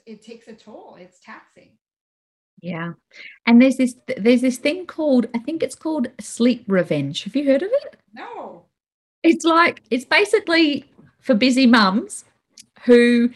[0.05, 0.97] it takes a toll.
[0.99, 1.77] It's taxing.
[2.61, 2.93] Yeah.
[3.45, 7.23] And there's this there's this thing called I think it's called sleep revenge.
[7.23, 7.97] Have you heard of it?
[8.13, 8.65] No.
[9.23, 10.85] It's like it's basically
[11.19, 12.25] for busy mums
[12.85, 13.31] who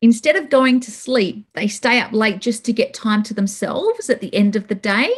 [0.00, 4.08] instead of going to sleep, they stay up late just to get time to themselves
[4.08, 5.12] at the end of the day.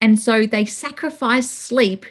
[0.00, 2.04] And so they sacrifice sleep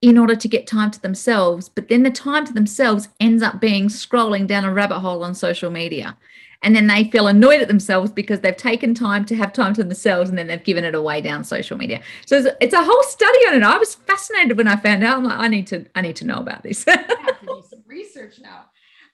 [0.00, 1.68] in order to get time to themselves.
[1.68, 5.34] But then the time to themselves ends up being scrolling down a rabbit hole on
[5.34, 6.16] social media.
[6.62, 9.84] And then they feel annoyed at themselves because they've taken time to have time to
[9.84, 12.02] themselves and then they've given it away down social media.
[12.26, 13.62] So it's, a whole study on it.
[13.62, 15.18] I was fascinated when I found out.
[15.18, 16.84] I'm like, I need to, I need to know about this.
[16.88, 18.64] I have to do some research now.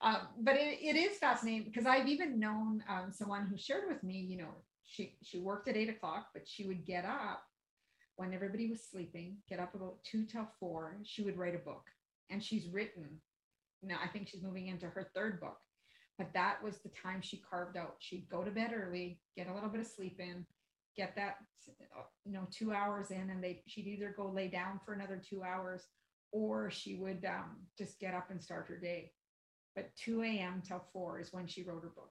[0.00, 4.02] Um, but it, it is fascinating because I've even known um, someone who shared with
[4.02, 4.54] me, you know,
[4.85, 7.42] she she worked at eight o'clock, but she would get up
[8.16, 10.98] when everybody was sleeping, get up about two till four.
[11.04, 11.83] She would write a book,
[12.30, 13.20] and she's written.
[13.83, 15.59] Now I think she's moving into her third book,
[16.18, 17.96] but that was the time she carved out.
[17.98, 20.46] She'd go to bed early, get a little bit of sleep in,
[20.96, 21.37] get that
[22.24, 25.42] you know two hours in, and they she'd either go lay down for another two
[25.42, 25.83] hours,
[26.33, 29.12] or she would um, just get up and start her day
[29.74, 30.62] but 2 a.m.
[30.66, 32.11] till 4 is when she wrote her book.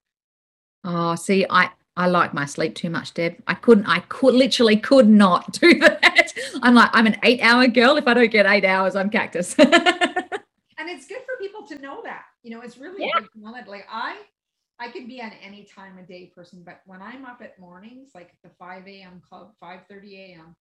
[0.83, 3.35] Oh, see, I I like my sleep too much, Deb.
[3.47, 6.33] I couldn't, I could literally could not do that.
[6.61, 7.97] I'm like, I'm an eight hour girl.
[7.97, 9.55] If I don't get eight hours, I'm cactus.
[9.59, 12.23] and it's good for people to know that.
[12.43, 13.19] You know, it's really yeah.
[13.19, 13.51] good to know.
[13.67, 14.17] Like I
[14.79, 18.09] I could be an any time of day person, but when I'm up at mornings,
[18.13, 19.21] like the 5 a.m.
[19.27, 20.55] club, 5 30 a.m.,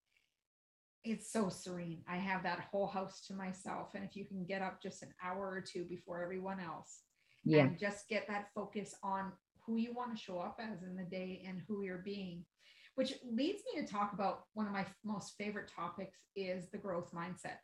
[1.05, 2.03] it's so serene.
[2.09, 3.88] I have that whole house to myself.
[3.95, 7.01] And if you can get up just an hour or two before everyone else
[7.45, 7.62] yeah.
[7.62, 9.33] and just get that focus on
[9.66, 12.45] who you want to show up as in the day and who you're being,
[12.95, 17.12] which leads me to talk about one of my most favorite topics is the growth
[17.12, 17.59] mindset.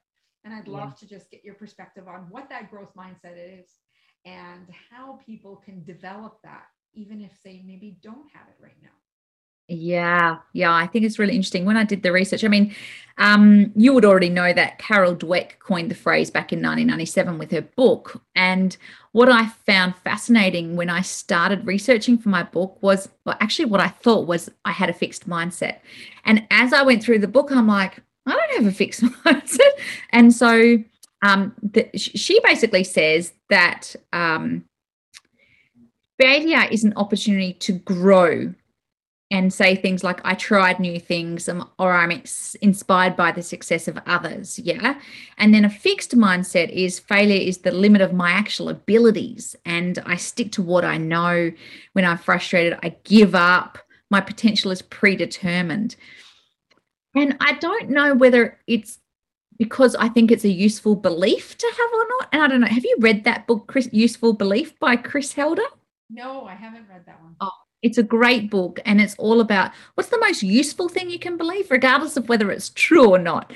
[0.45, 1.07] And I'd love yeah.
[1.07, 3.69] to just get your perspective on what that growth mindset is
[4.25, 8.89] and how people can develop that, even if they maybe don't have it right now.
[9.71, 11.67] Yeah, yeah, I think it's really interesting.
[11.67, 12.75] When I did the research, I mean,
[13.19, 17.51] um, you would already know that Carol Dweck coined the phrase back in 1997 with
[17.51, 18.23] her book.
[18.35, 18.75] And
[19.13, 23.81] what I found fascinating when I started researching for my book was well, actually what
[23.81, 25.81] I thought was I had a fixed mindset.
[26.25, 29.71] And as I went through the book, I'm like, I don't have a fixed mindset.
[30.11, 30.79] And so
[31.23, 34.65] um, the, she basically says that um,
[36.19, 38.55] failure is an opportunity to grow
[39.31, 42.11] and say things like i tried new things um, or i'm
[42.63, 44.99] inspired by the success of others yeah?
[45.37, 49.99] And then a fixed mindset is failure is the limit of my actual abilities and
[50.07, 51.53] i stick to what i know.
[51.93, 53.79] When i'm frustrated i give up.
[54.11, 55.97] My potential is predetermined.
[57.15, 58.99] And i don't know whether it's
[59.59, 62.29] because I think it's a useful belief to have or not.
[62.33, 65.63] And I don't know, have you read that book, Chris, Useful Belief by Chris Helder?
[66.11, 67.35] No, I haven't read that one.
[67.41, 67.51] Oh,
[67.83, 71.37] it's a great book and it's all about what's the most useful thing you can
[71.37, 73.53] believe, regardless of whether it's true or not.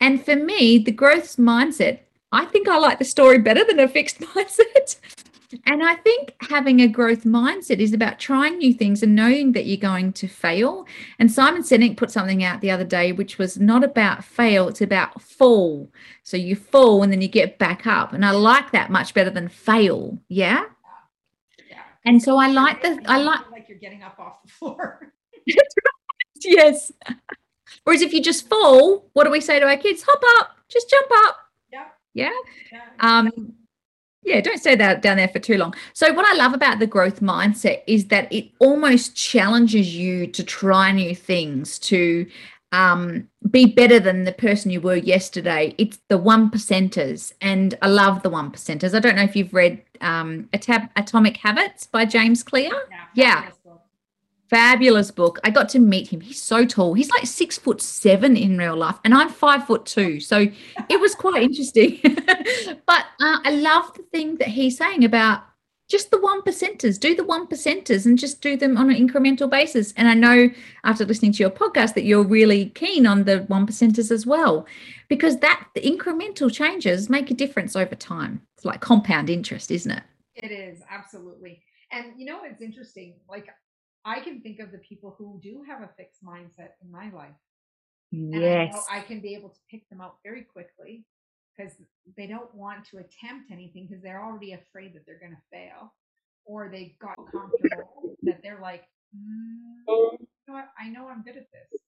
[0.00, 2.00] And for me, the growth mindset,
[2.32, 4.96] I think I like the story better than a fixed mindset.
[5.64, 9.66] And I think having a growth mindset is about trying new things and knowing that
[9.66, 10.86] you're going to fail.
[11.18, 14.80] And Simon Sinek put something out the other day, which was not about fail, it's
[14.80, 15.90] about fall.
[16.22, 18.12] So you fall and then you get back up.
[18.12, 20.18] And I like that much better than fail.
[20.28, 20.64] Yeah.
[21.70, 21.82] Yeah.
[22.04, 25.12] And so I like the, I like, like you're getting up off the floor.
[26.44, 26.92] yes.
[27.84, 30.02] Whereas if you just fall, what do we say to our kids?
[30.06, 31.36] Hop up, just jump up.
[31.72, 31.84] Yeah.
[32.14, 32.30] Yeah.
[32.72, 32.80] yeah.
[32.98, 33.54] Um,
[34.26, 35.72] yeah, don't stay that down there for too long.
[35.92, 40.42] So, what I love about the growth mindset is that it almost challenges you to
[40.42, 42.26] try new things, to
[42.72, 45.74] um, be better than the person you were yesterday.
[45.78, 48.94] It's the one percenters, and I love the one percenters.
[48.94, 52.70] I don't know if you've read um, Atom- Atomic Habits by James Clear.
[53.14, 53.46] Yeah.
[53.46, 53.55] book.
[54.48, 55.40] Fabulous book.
[55.42, 56.20] I got to meet him.
[56.20, 56.94] He's so tall.
[56.94, 60.20] He's like six foot seven in real life, and I'm five foot two.
[60.20, 60.46] So
[60.88, 62.00] it was quite interesting.
[62.04, 65.42] but uh, I love the thing that he's saying about
[65.88, 66.98] just the one percenters.
[66.98, 69.92] Do the one percenters and just do them on an incremental basis.
[69.96, 70.50] And I know
[70.84, 74.66] after listening to your podcast that you're really keen on the one percenters as well,
[75.08, 78.42] because that the incremental changes make a difference over time.
[78.56, 80.02] It's like compound interest, isn't it?
[80.34, 81.62] It is absolutely.
[81.92, 83.14] And you know, it's interesting.
[83.28, 83.46] Like
[84.06, 87.34] I can think of the people who do have a fixed mindset in my life.
[88.12, 88.70] And I.
[88.88, 91.04] I can be able to pick them out very quickly
[91.56, 91.72] because
[92.16, 95.92] they don't want to attempt anything because they're already afraid that they're going to fail
[96.44, 100.68] or they got comfortable that they're like, "Mm, you know what?
[100.78, 101.80] I know I'm good at this.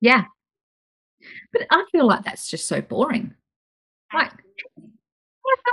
[0.00, 0.24] Yeah.
[1.52, 3.34] But I feel like that's just so boring.
[4.10, 4.30] Try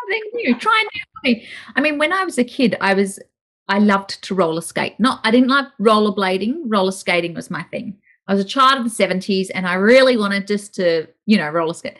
[0.02, 0.56] something new.
[0.56, 0.84] Try
[1.23, 1.41] a new.
[1.76, 3.19] I mean, when I was a kid, I was
[3.67, 4.99] I loved to roller skate.
[4.99, 6.63] Not I didn't like rollerblading.
[6.65, 7.97] Roller skating was my thing.
[8.28, 11.49] I was a child of the 70s and I really wanted just to, you know,
[11.49, 11.97] roller skate.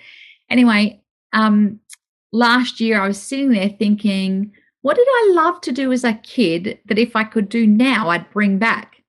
[0.50, 1.80] Anyway, um
[2.32, 6.14] last year I was sitting there thinking, what did I love to do as a
[6.14, 9.02] kid that if I could do now I'd bring back?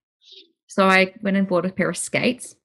[0.69, 2.57] So I went and bought a pair of skates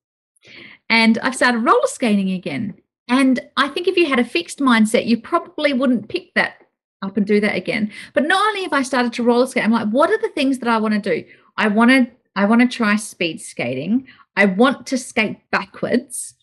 [0.90, 2.76] and I've started roller skating again.
[3.08, 6.58] And I think if you had a fixed mindset, you probably wouldn't pick that
[7.02, 7.92] up and do that again.
[8.14, 10.60] But not only have I started to roller skate, I'm like, what are the things
[10.60, 11.28] that I want to do?
[11.58, 14.08] I want to I want to try speed skating.
[14.36, 16.36] I want to skate backwards.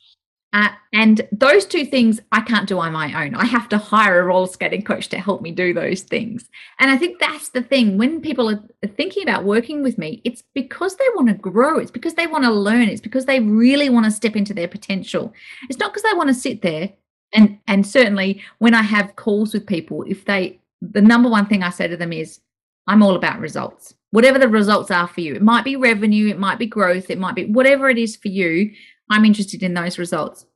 [0.52, 3.34] Uh, and those two things I can't do on my own.
[3.34, 6.48] I have to hire a roller skating coach to help me do those things.
[6.80, 7.98] And I think that's the thing.
[7.98, 8.62] When people are
[8.96, 11.78] thinking about working with me, it's because they want to grow.
[11.78, 12.88] It's because they want to learn.
[12.88, 15.34] It's because they really want to step into their potential.
[15.68, 16.90] It's not because they want to sit there
[17.36, 21.62] and and certainly when I have calls with people, if they the number one thing
[21.62, 22.40] I say to them is,
[22.86, 23.94] I'm all about results.
[24.10, 27.18] Whatever the results are for you, it might be revenue, it might be growth, it
[27.18, 28.72] might be whatever it is for you.
[29.10, 30.46] I'm interested in those results.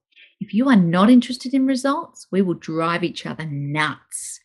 [0.40, 4.40] If you are not interested in results, we will drive each other nuts.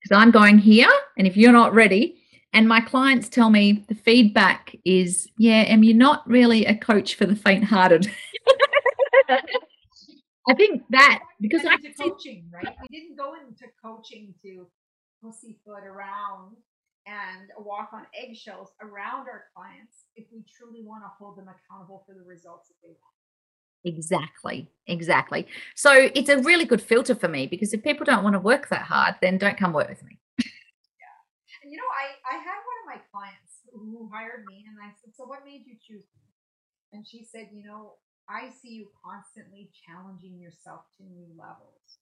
[0.00, 2.22] Because I'm going here, and if you're not ready,
[2.52, 7.14] and my clients tell me the feedback is, yeah, Em, you're not really a coach
[7.14, 8.10] for the faint-hearted.
[10.48, 12.74] I think that because I into see- coaching, right?
[12.90, 14.66] We didn't go into coaching to
[15.22, 16.56] pussyfoot around
[17.06, 22.04] and walk on eggshells around our clients if we truly want to hold them accountable
[22.06, 23.14] for the results that they want.
[23.84, 25.46] Exactly, exactly.
[25.74, 28.68] So it's a really good filter for me because if people don't want to work
[28.68, 30.18] that hard, then don't come work with me.
[30.38, 30.44] yeah.
[31.62, 34.92] And you know, I I had one of my clients who hired me, and I
[35.00, 36.22] said, "So what made you choose me?"
[36.92, 37.92] And she said, "You know,
[38.28, 41.98] I see you constantly challenging yourself to new levels,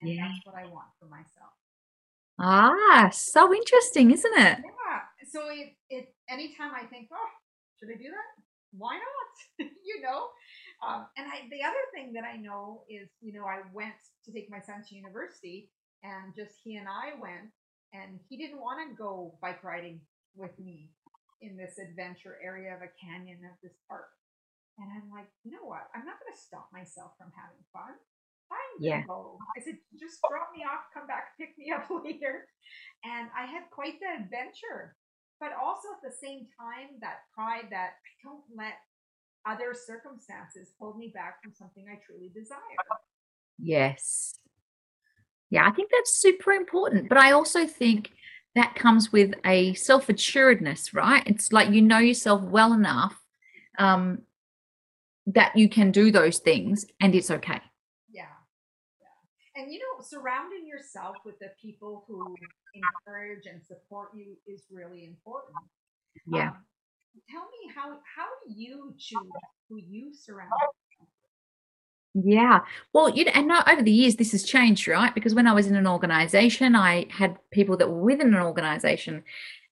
[0.00, 0.28] and Yeah.
[0.28, 1.54] that's what I want for myself."
[2.38, 4.58] Ah, so interesting, isn't it?
[4.64, 5.00] Yeah.
[5.28, 7.30] So it it anytime I think, oh,
[7.78, 8.44] should I do that?
[8.72, 9.68] Why not?
[9.84, 10.30] you know.
[10.82, 13.94] Um, and I the other thing that I know is, you know, I went
[14.24, 15.70] to take my son to university,
[16.02, 17.52] and just he and I went,
[17.92, 20.00] and he didn't want to go bike riding
[20.34, 20.90] with me
[21.42, 24.08] in this adventure area of a canyon of this park.
[24.80, 25.92] And I'm like, you know what?
[25.94, 27.92] I'm not going to stop myself from having fun.
[28.50, 29.04] I'm Yeah.
[29.06, 29.38] go.
[29.56, 32.48] I said, just drop me off, come back, pick me up later.
[33.04, 34.96] And I had quite the adventure,
[35.38, 38.80] but also at the same time, that pride that I don't let
[39.46, 42.80] other circumstances hold me back from something I truly desire.
[43.58, 44.38] Yes.
[45.50, 47.08] Yeah, I think that's super important.
[47.08, 48.12] But I also think
[48.54, 51.22] that comes with a self assuredness, right?
[51.26, 53.20] It's like you know yourself well enough
[53.78, 54.22] um,
[55.34, 57.60] that you can do those things and it's okay.
[58.12, 58.24] Yeah.
[59.56, 62.34] and you know, surrounding yourself with the people who
[62.74, 65.56] encourage and support you is really important.
[66.26, 66.50] Yeah.
[66.50, 66.56] Um,
[67.30, 69.20] tell me how how do you choose
[69.68, 70.50] who you surround?
[72.14, 72.60] Yeah.
[72.92, 75.14] Well, you know, and not over the years, this has changed, right?
[75.14, 79.22] Because when I was in an organization, I had people that were within an organization.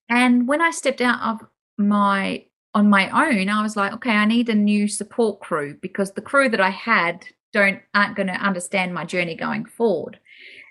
[0.09, 2.45] And when I stepped out of my
[2.79, 6.23] on my own, I was like, okay, I need a new support crew because the
[6.23, 10.21] crew that I had don't aren't going to understand my journey going forward.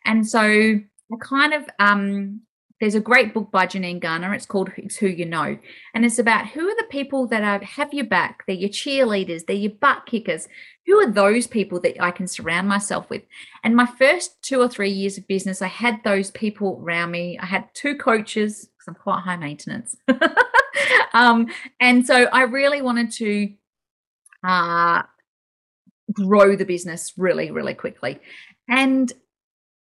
[0.05, 2.41] And so I kind of um
[2.79, 4.33] there's a great book by Janine Garner.
[4.35, 5.57] It's called It's Who You Know.
[5.95, 8.43] And it's about who are the people that are, have your back?
[8.45, 10.47] They're your cheerleaders, they're your butt kickers.
[10.85, 13.23] Who are those people that I can surround myself with?
[13.63, 17.37] And my first two or three years of business, I had those people around me.
[17.41, 19.97] I had two coaches because I'm quite high maintenance.
[21.13, 21.47] um,
[21.79, 23.53] and so I really wanted to
[24.43, 25.03] uh,
[26.11, 28.19] grow the business really, really quickly.
[28.69, 29.11] And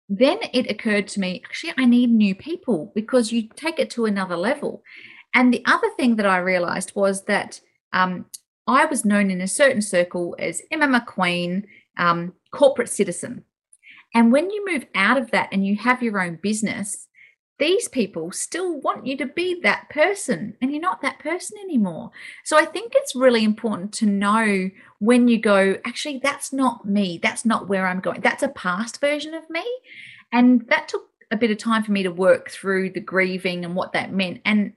[0.09, 4.07] then it occurred to me actually, I need new people because you take it to
[4.07, 4.83] another level.
[5.35, 7.61] And the other thing that I realized was that
[7.93, 8.27] um,
[8.67, 11.65] I was known in a certain circle as Emma McQueen,
[11.97, 13.45] um, corporate citizen.
[14.13, 17.07] And when you move out of that and you have your own business,
[17.61, 22.11] these people still want you to be that person and you're not that person anymore.
[22.43, 27.21] So I think it's really important to know when you go, actually, that's not me.
[27.23, 28.23] That's not where I'm going.
[28.23, 29.65] That's a past version of me.
[30.33, 33.77] And that took a bit of time for me to work through the grieving and
[33.77, 34.41] what that meant.
[34.45, 34.73] And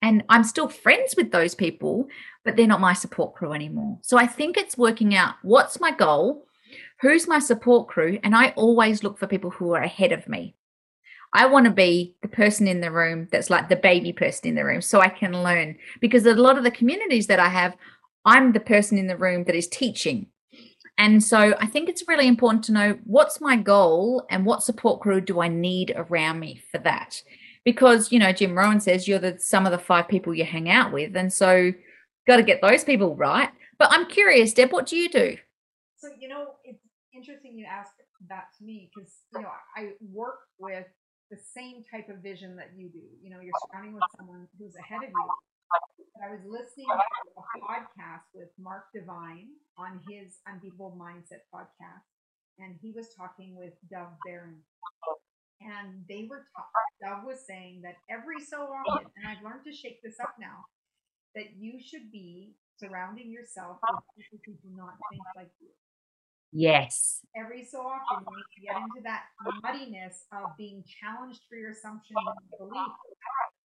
[0.00, 2.08] and I'm still friends with those people,
[2.44, 3.98] but they're not my support crew anymore.
[4.02, 6.44] So I think it's working out what's my goal,
[7.00, 10.56] who's my support crew, and I always look for people who are ahead of me.
[11.34, 14.54] I want to be the person in the room that's like the baby person in
[14.54, 15.76] the room so I can learn.
[16.00, 17.76] Because a lot of the communities that I have,
[18.24, 20.28] I'm the person in the room that is teaching.
[20.96, 25.00] And so I think it's really important to know what's my goal and what support
[25.00, 27.20] crew do I need around me for that.
[27.64, 30.70] Because, you know, Jim Rohn says you're the sum of the five people you hang
[30.70, 31.16] out with.
[31.16, 31.72] And so
[32.28, 33.50] got to get those people right.
[33.76, 35.36] But I'm curious, Deb, what do you do?
[35.96, 37.90] So, you know, it's interesting you ask
[38.28, 40.86] that to me because, you know, I work with
[41.30, 43.04] the same type of vision that you do.
[43.22, 45.28] You know, you're surrounding with someone who's ahead of you.
[46.22, 52.06] I was listening to a podcast with Mark Divine on his Unbeatable Mindset podcast,
[52.58, 54.62] and he was talking with Dov Baron.
[55.60, 56.70] And they were, ta-
[57.02, 60.66] Dov was saying that every so often, and I've learned to shake this up now,
[61.34, 65.68] that you should be surrounding yourself with people who do not think like you.
[66.54, 67.18] Yes.
[67.34, 69.24] Every so often, you need to get into that
[69.60, 72.94] muddiness of being challenged for your assumptions and beliefs.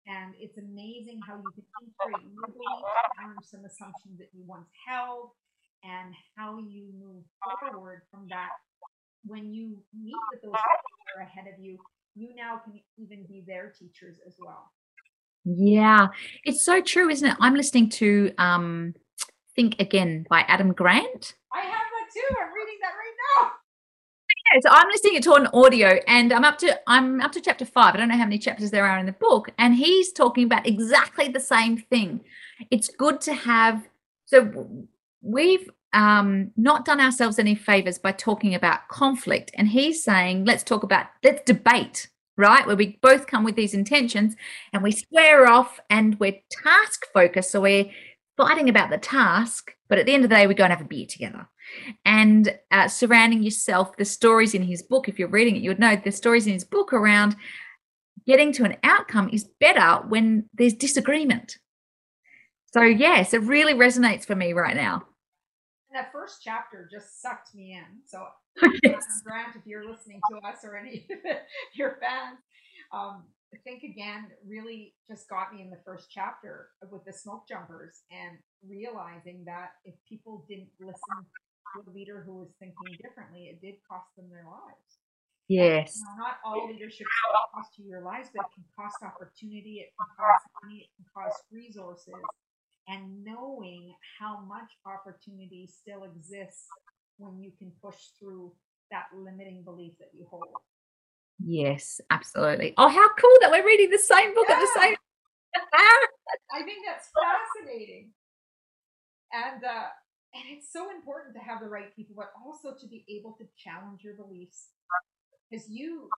[0.06, 4.70] And it's amazing how you can integrate new beliefs, challenge some assumptions that you once
[4.88, 5.32] held,
[5.84, 7.24] and how you move
[7.60, 8.52] forward from that.
[9.26, 11.78] When you meet with those people who are ahead of you,
[12.16, 14.72] you now can even be their teachers as well.
[15.44, 16.08] Yeah,
[16.44, 17.38] it's so true, isn't it?
[17.40, 18.94] I'm listening to um,
[19.56, 21.36] Think Again by Adam Grant.
[21.54, 22.36] I have that too.
[22.36, 23.52] I'm reading that right now.
[24.54, 27.66] Yeah, so I'm listening to an audio and I'm up to I'm up to chapter
[27.66, 27.94] five.
[27.94, 29.50] I don't know how many chapters there are in the book.
[29.58, 32.22] And he's talking about exactly the same thing.
[32.72, 33.88] It's good to have
[34.26, 34.88] so
[35.22, 39.52] we've um, not done ourselves any favors by talking about conflict.
[39.56, 42.68] And he's saying, let's talk about, let's debate, right?
[42.68, 44.36] Where we both come with these intentions
[44.74, 47.52] and we square off and we're task focused.
[47.52, 47.90] So we're
[48.36, 50.82] fighting about the task, but at the end of the day, we go and have
[50.82, 51.48] a beer together.
[52.06, 55.80] And uh, surrounding yourself, the stories in his book, if you're reading it, you would
[55.80, 57.36] know the stories in his book around
[58.26, 61.58] getting to an outcome is better when there's disagreement.
[62.74, 65.06] So, yes, it really resonates for me right now.
[65.90, 68.02] And that first chapter just sucked me in.
[68.06, 68.26] So,
[68.84, 69.22] Yes.
[69.24, 71.38] Grant, if you're listening to us or any of
[71.76, 72.40] your fans,
[72.92, 73.24] um,
[73.64, 78.38] Think Again really just got me in the first chapter with the smoke jumpers and
[78.68, 81.18] realizing that if people didn't listen
[81.76, 85.00] to a leader who was thinking differently, it did cost them their lives.
[85.48, 86.00] Yes.
[86.04, 89.92] Now, not all leadership will cost you your lives, but it can cost opportunity, it
[89.96, 92.24] can cost money, it can cost resources.
[92.88, 96.68] And knowing how much opportunity still exists
[97.18, 98.54] when you can push through
[98.92, 100.48] that limiting belief that you hold.
[101.44, 102.74] Yes, absolutely.
[102.78, 104.82] Oh, how cool that we're reading the same book at the Yeah.
[104.84, 104.96] same
[106.54, 108.12] I think that's fascinating.
[109.34, 109.88] And uh
[110.34, 113.46] and it's so important to have the right people, but also to be able to
[113.58, 114.70] challenge your beliefs.
[115.50, 116.10] Because you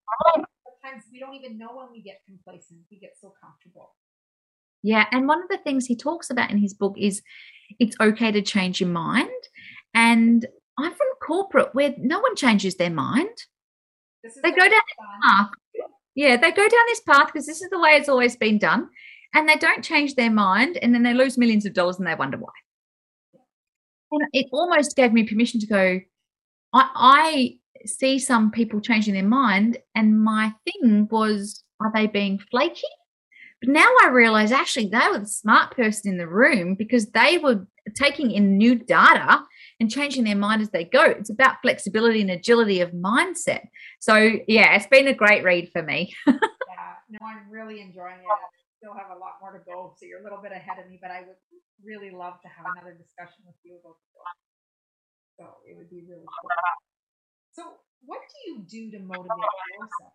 [0.82, 2.80] sometimes we don't even know when we get complacent.
[2.91, 3.95] We get so comfortable.
[4.82, 7.22] Yeah, and one of the things he talks about in his book is
[7.80, 9.30] it's okay to change your mind.
[9.93, 10.45] And
[10.78, 13.36] I'm from corporate where no one changes their mind.
[14.24, 15.49] They go down this path.
[16.15, 18.89] Yeah, they go down this path because this is the way it's always been done.
[19.34, 22.15] And they don't change their mind and then they lose millions of dollars and they
[22.15, 22.49] wonder why.
[24.11, 25.99] And it almost gave me permission to go,
[26.74, 29.78] I, I see some people changing their mind.
[29.93, 32.82] And my thing was, are they being flaky?
[33.61, 37.38] But now I realize actually they were the smart person in the room because they
[37.38, 39.43] were taking in new data
[39.80, 41.04] and changing their mind as they go.
[41.04, 43.68] It's about flexibility and agility of mindset.
[44.00, 44.16] So,
[44.48, 46.14] yeah, it's been a great read for me.
[46.28, 46.36] yeah,
[47.10, 48.28] no, I'm really enjoying it.
[48.28, 50.90] I still have a lot more to go, so you're a little bit ahead of
[50.90, 51.40] me, but I would
[51.84, 54.36] really love to have another discussion with you about the book.
[55.40, 56.52] So, it would be really cool.
[57.52, 57.64] So,
[58.06, 59.30] what do you do to motivate
[59.74, 60.14] yourself?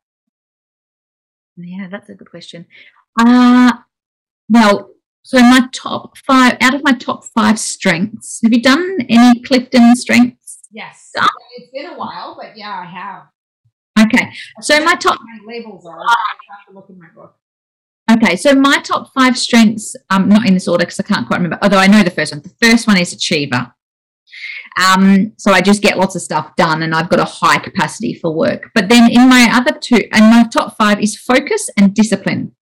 [1.56, 2.66] Yeah, that's a good question.
[3.18, 3.72] Uh,
[4.48, 4.93] well,
[5.24, 9.96] so my top five, out of my top five strengths, have you done any Clifton
[9.96, 10.58] strengths?
[10.70, 11.12] Yes.
[11.56, 14.06] It's been a while, but yeah, I have.
[14.06, 14.30] Okay.
[14.60, 15.98] So my top my labels are.
[15.98, 16.14] I
[16.50, 17.36] have to look in my book.
[18.10, 21.38] Okay, so my top five strengths, um, not in this order because I can't quite
[21.38, 22.42] remember, although I know the first one.
[22.42, 23.72] The first one is achiever.
[24.76, 28.12] Um, so I just get lots of stuff done and I've got a high capacity
[28.12, 28.70] for work.
[28.74, 32.54] But then in my other two, and my top five is focus and discipline.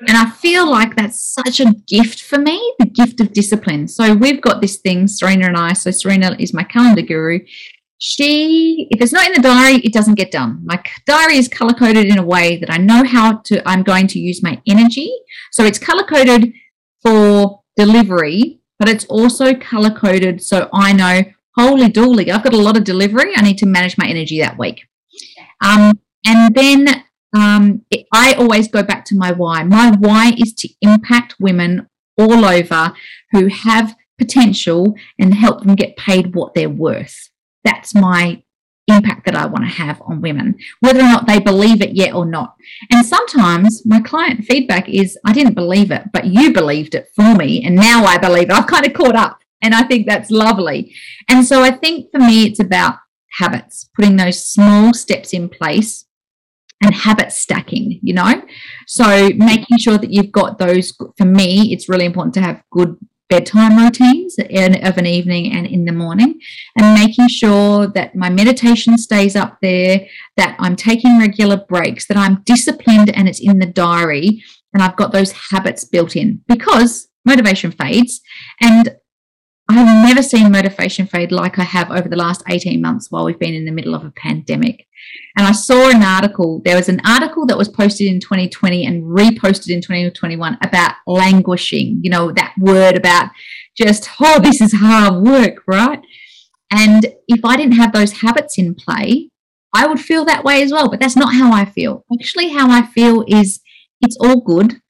[0.00, 3.88] And I feel like that's such a gift for me, the gift of discipline.
[3.88, 5.72] So we've got this thing, Serena and I.
[5.72, 7.40] So Serena is my calendar guru.
[7.98, 10.60] She, if it's not in the diary, it doesn't get done.
[10.64, 14.08] My diary is color coded in a way that I know how to, I'm going
[14.08, 15.10] to use my energy.
[15.52, 16.52] So it's color coded
[17.02, 21.22] for delivery, but it's also color coded so I know,
[21.56, 23.32] holy dooly, I've got a lot of delivery.
[23.36, 24.86] I need to manage my energy that week.
[25.60, 27.04] Um, and then
[27.34, 29.64] um, it, I always go back to my why.
[29.64, 32.94] My why is to impact women all over
[33.32, 37.30] who have potential and help them get paid what they're worth.
[37.64, 38.42] That's my
[38.86, 42.14] impact that I want to have on women, whether or not they believe it yet
[42.14, 42.54] or not.
[42.92, 47.34] And sometimes my client feedback is, I didn't believe it, but you believed it for
[47.34, 47.64] me.
[47.64, 48.52] And now I believe it.
[48.52, 49.40] I've kind of caught up.
[49.62, 50.94] And I think that's lovely.
[51.28, 52.96] And so I think for me, it's about
[53.38, 56.04] habits, putting those small steps in place
[56.84, 58.42] and habit stacking, you know?
[58.86, 62.96] So making sure that you've got those, for me, it's really important to have good
[63.30, 66.38] bedtime routines of an evening and in the morning
[66.78, 70.06] and making sure that my meditation stays up there
[70.36, 74.42] that i'm taking regular breaks that i'm disciplined and it's in the diary
[74.74, 78.20] and i've got those habits built in because motivation fades
[78.60, 78.94] and
[79.68, 83.38] I've never seen motivation fade like I have over the last 18 months while we've
[83.38, 84.86] been in the middle of a pandemic.
[85.38, 89.02] And I saw an article, there was an article that was posted in 2020 and
[89.02, 93.30] reposted in 2021 about languishing, you know, that word about
[93.76, 96.00] just, oh, this is hard work, right?
[96.70, 99.30] And if I didn't have those habits in play,
[99.74, 100.90] I would feel that way as well.
[100.90, 102.04] But that's not how I feel.
[102.12, 103.60] Actually, how I feel is
[104.00, 104.80] it's all good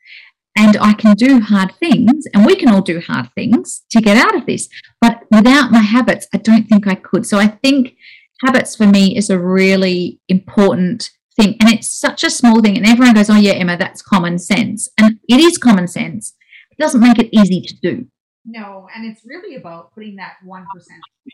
[0.56, 4.16] and I can do hard things, and we can all do hard things to get
[4.16, 4.68] out of this.
[5.00, 7.26] But without my habits, I don't think I could.
[7.26, 7.96] So I think
[8.44, 11.56] habits for me is a really important thing.
[11.60, 12.76] And it's such a small thing.
[12.76, 14.88] And everyone goes, Oh, yeah, Emma, that's common sense.
[14.98, 16.34] And it is common sense.
[16.70, 18.06] It doesn't make it easy to do.
[18.44, 20.64] No, and it's really about putting that 1%,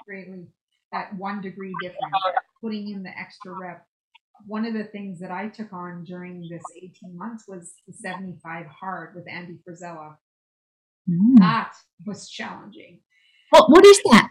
[0.06, 0.46] really,
[0.92, 2.14] that one degree difference,
[2.62, 3.84] putting in the extra rep
[4.46, 8.66] one of the things that I took on during this 18 months was the 75
[8.66, 10.16] hard with Andy Frisella.
[11.08, 11.38] Mm.
[11.38, 11.72] That
[12.06, 13.00] was challenging.
[13.50, 14.30] What, what is that?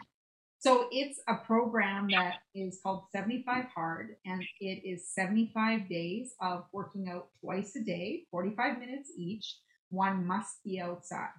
[0.60, 6.66] So it's a program that is called 75 Hard, and it is 75 days of
[6.74, 9.56] working out twice a day, 45 minutes each.
[9.90, 11.30] One must be outside.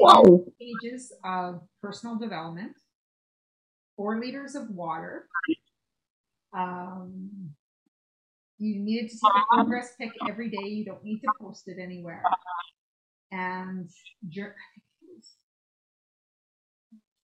[0.00, 0.44] Wow.
[0.60, 2.72] Pages of personal development,
[3.96, 5.28] four liters of water,
[6.52, 7.30] um,
[8.58, 10.68] you needed to take a progress pic every day.
[10.68, 12.22] You don't need to post it anywhere.
[13.32, 13.88] And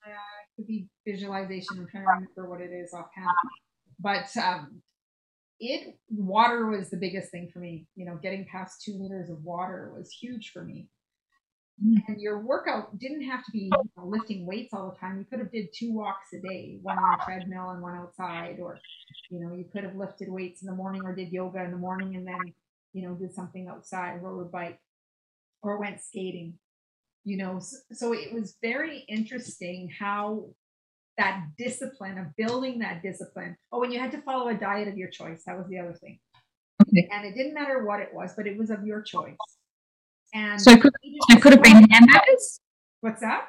[0.07, 0.11] uh,
[0.57, 1.79] could be visualization.
[1.79, 3.29] I'm trying to remember what it is offhand.
[3.99, 4.83] But um,
[5.59, 7.87] it water was the biggest thing for me.
[7.97, 10.89] You know, getting past two liters of water was huge for me.
[11.85, 12.13] Mm-hmm.
[12.13, 15.19] And your workout didn't have to be you know, lifting weights all the time.
[15.19, 18.59] You could have did two walks a day, one on a treadmill and one outside,
[18.61, 18.79] or
[19.31, 21.77] you know, you could have lifted weights in the morning or did yoga in the
[21.77, 22.41] morning and then
[22.95, 24.81] you know did something outside, rode a bike,
[25.63, 26.55] or went skating.
[27.25, 30.47] You know, so, so it was very interesting how
[31.19, 33.57] that discipline of building that discipline.
[33.71, 35.43] Oh, and you had to follow a diet of your choice.
[35.47, 36.21] That was the other thing.
[36.83, 37.09] Okay.
[37.11, 39.37] And it didn't matter what it was, but it was of your choice.
[40.37, 42.61] And so it could, it could have been hamburgers.
[43.01, 43.49] What's that?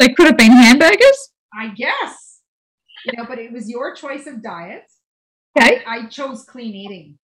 [0.00, 1.32] So it could have been hamburgers.
[1.52, 2.40] I guess.
[3.04, 4.84] You know, but it was your choice of diet.
[5.58, 5.82] Okay.
[5.86, 7.18] I chose clean eating.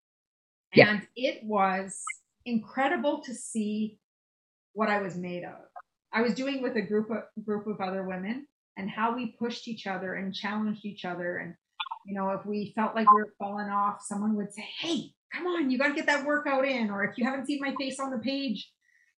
[0.74, 0.90] Yeah.
[0.90, 2.02] And it was
[2.44, 3.98] incredible to see
[4.74, 5.56] what I was made of.
[6.12, 9.68] I was doing with a group of group of other women and how we pushed
[9.68, 11.38] each other and challenged each other.
[11.38, 11.54] And
[12.06, 15.46] you know, if we felt like we were falling off, someone would say, Hey, come
[15.46, 16.90] on, you gotta get that workout in.
[16.90, 18.70] Or if you haven't seen my face on the page,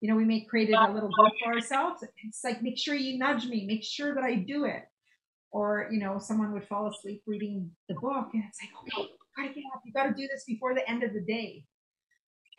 [0.04, 2.04] you know, we may created a little book for ourselves.
[2.26, 4.84] It's like make sure you nudge me, make sure that I do it.
[5.50, 9.18] Or, you know, someone would fall asleep reading the book and it's like, okay, you
[9.38, 11.64] gotta get up, you gotta do this before the end of the day.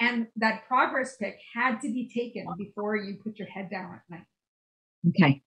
[0.00, 4.00] And that progress pic had to be taken before you put your head down at
[4.08, 4.26] night.
[5.08, 5.42] Okay.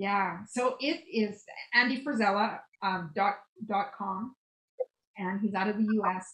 [0.00, 0.38] Yeah.
[0.50, 3.36] So it is Andy Frisella um, dot
[3.68, 4.34] dot com,
[5.16, 6.32] and he's out of the U.S.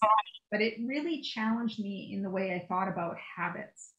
[0.51, 3.94] But it really challenged me in the way I thought about habits,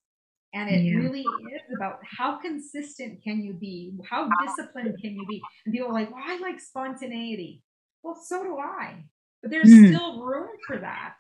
[0.56, 0.98] and it Yeah.
[0.98, 5.42] really is about how consistent can you be, how disciplined can you be.
[5.66, 7.62] And people are like, "Well, I like spontaneity."
[8.04, 9.04] Well, so do I,
[9.42, 9.88] but there's Mm.
[9.88, 11.16] still room for that.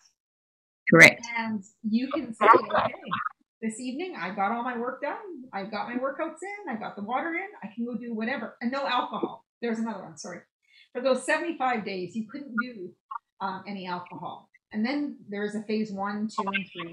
[0.91, 1.25] Correct.
[1.37, 2.93] And you can say, okay,
[3.61, 5.45] this evening I got all my work done.
[5.51, 6.69] I got my workouts in.
[6.69, 7.49] I got the water in.
[7.63, 8.55] I can go do whatever.
[8.61, 9.45] And no alcohol.
[9.61, 10.17] There's another one.
[10.17, 10.41] Sorry.
[10.93, 12.93] For those 75 days, you couldn't do
[13.41, 14.49] um, any alcohol.
[14.71, 16.91] And then there was a phase one, two, and three,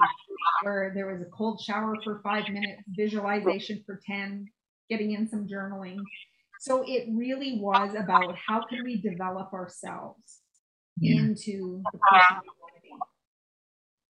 [0.62, 4.46] where there was a cold shower for five minutes, visualization for 10,
[4.88, 5.98] getting in some journaling.
[6.60, 10.42] So it really was about how can we develop ourselves
[11.00, 11.22] Yeah.
[11.22, 12.94] into the person we want to be.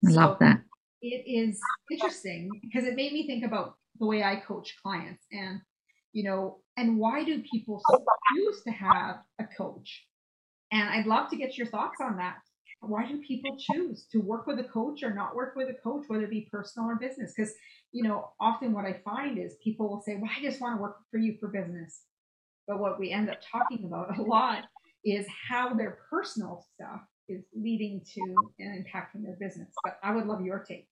[0.07, 0.61] I love So that.
[1.01, 1.59] It is
[1.89, 5.61] interesting because it made me think about the way I coach clients and,
[6.11, 7.81] you know, and why do people
[8.35, 10.07] choose to have a coach?
[10.71, 12.37] And I'd love to get your thoughts on that.
[12.87, 16.05] Why do people choose to work with a coach or not work with a coach,
[16.07, 17.33] whether it be personal or business?
[17.35, 17.53] Because,
[17.91, 20.81] you know, often what I find is people will say, well, I just want to
[20.81, 22.01] work for you for business.
[22.67, 24.63] But what we end up talking about a lot
[25.05, 29.69] is how their personal stuff is leading to and impacting their business.
[29.83, 30.87] But I would love your take.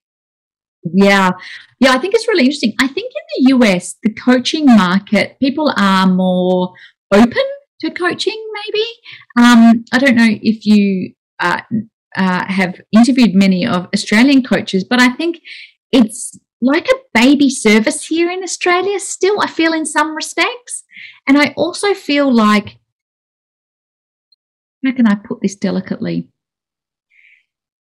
[0.84, 1.32] Yeah.
[1.80, 2.74] Yeah, I think it's really interesting.
[2.80, 6.74] I think in the US, the coaching market, people are more
[7.12, 7.44] open
[7.82, 8.86] to coaching, maybe.
[9.38, 11.62] Um, I don't know if you uh,
[12.16, 15.42] uh, have interviewed many of Australian coaches, but I think
[15.92, 20.84] it's like a baby service here in Australia still, I feel in some respects.
[21.28, 22.78] And I also feel like,
[24.86, 26.30] how can I put this delicately?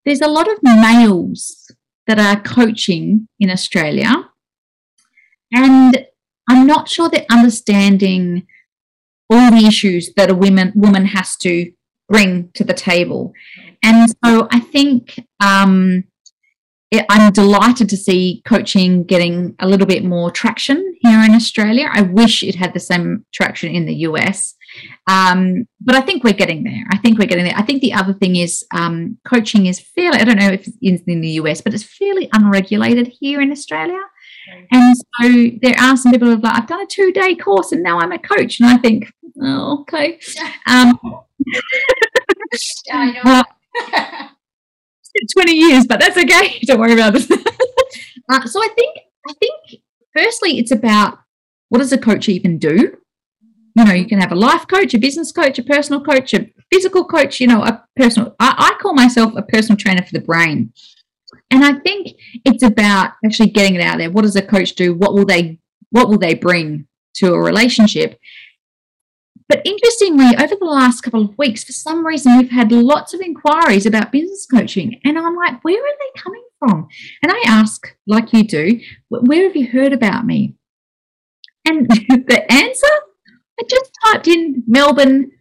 [0.04, 1.72] There's a lot of males
[2.08, 4.30] that are coaching in Australia.
[5.54, 6.08] And
[6.50, 8.48] I'm not sure they're understanding
[9.30, 11.72] all the issues that a woman woman has to
[12.12, 13.34] bring to the table.
[13.84, 16.04] And so I think um,
[16.92, 21.90] it, I'm delighted to see coaching getting a little bit more traction here in Australia.
[21.90, 24.56] I wish it had the same traction in the US.
[25.08, 26.84] Um, but I think we're getting there.
[26.92, 27.58] I think we're getting there.
[27.58, 30.78] I think the other thing is um, coaching is fairly, I don't know if it's
[30.82, 34.02] in, in the US, but it's fairly unregulated here in Australia.
[34.72, 37.72] And so there are some people who have like, I've done a two day course
[37.72, 38.60] and now I'm a coach.
[38.60, 40.20] And I think, oh, okay.
[40.68, 41.00] Um,
[42.88, 43.44] Yeah.
[43.88, 44.28] Uh,
[45.34, 46.60] 20 years, but that's okay.
[46.64, 47.30] Don't worry about this.
[47.32, 48.98] uh, so I think,
[49.28, 49.82] I think
[50.16, 51.20] firstly, it's about
[51.70, 52.98] what does a coach even do?
[53.76, 56.50] You know, you can have a life coach, a business coach, a personal coach, a
[56.72, 60.20] physical coach, you know, a personal, I, I call myself a personal trainer for the
[60.20, 60.74] brain.
[61.52, 64.10] And I think it's about actually getting it out there.
[64.10, 64.94] What does a coach do?
[64.94, 68.20] What will they, what will they bring to a relationship?
[69.50, 73.20] But interestingly, over the last couple of weeks, for some reason, we've had lots of
[73.20, 75.02] inquiries about business coaching.
[75.04, 76.88] And I'm like, where are they coming from?
[77.22, 78.80] And I ask, like you do,
[79.10, 80.56] where have you heard about me?
[81.68, 82.88] And the answer,
[83.60, 85.32] I just typed in Melbourne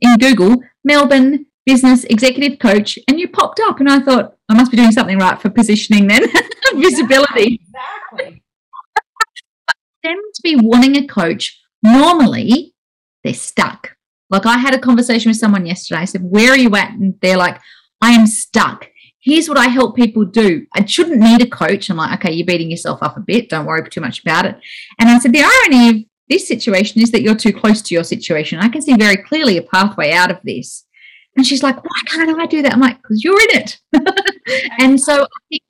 [0.00, 3.80] in Google, Melbourne business executive coach, and you popped up.
[3.80, 6.24] And I thought, I must be doing something right for positioning then,
[6.74, 8.42] visibility Exactly.
[10.02, 12.74] them to be wanting a coach, normally
[13.24, 13.96] they're stuck.
[14.30, 16.00] Like I had a conversation with someone yesterday.
[16.00, 16.92] I said, Where are you at?
[16.92, 17.60] And they're like,
[18.00, 18.88] I am stuck.
[19.20, 20.66] Here's what I help people do.
[20.74, 21.88] I shouldn't need a coach.
[21.88, 23.48] I'm like, okay, you're beating yourself up a bit.
[23.48, 24.58] Don't worry too much about it.
[24.98, 28.02] And I said, the irony of this situation is that you're too close to your
[28.02, 28.58] situation.
[28.58, 30.84] I can see very clearly a pathway out of this.
[31.36, 32.72] And she's like, why can't I do that?
[32.72, 33.80] I'm like, because you're in it.
[34.78, 35.62] and so I think,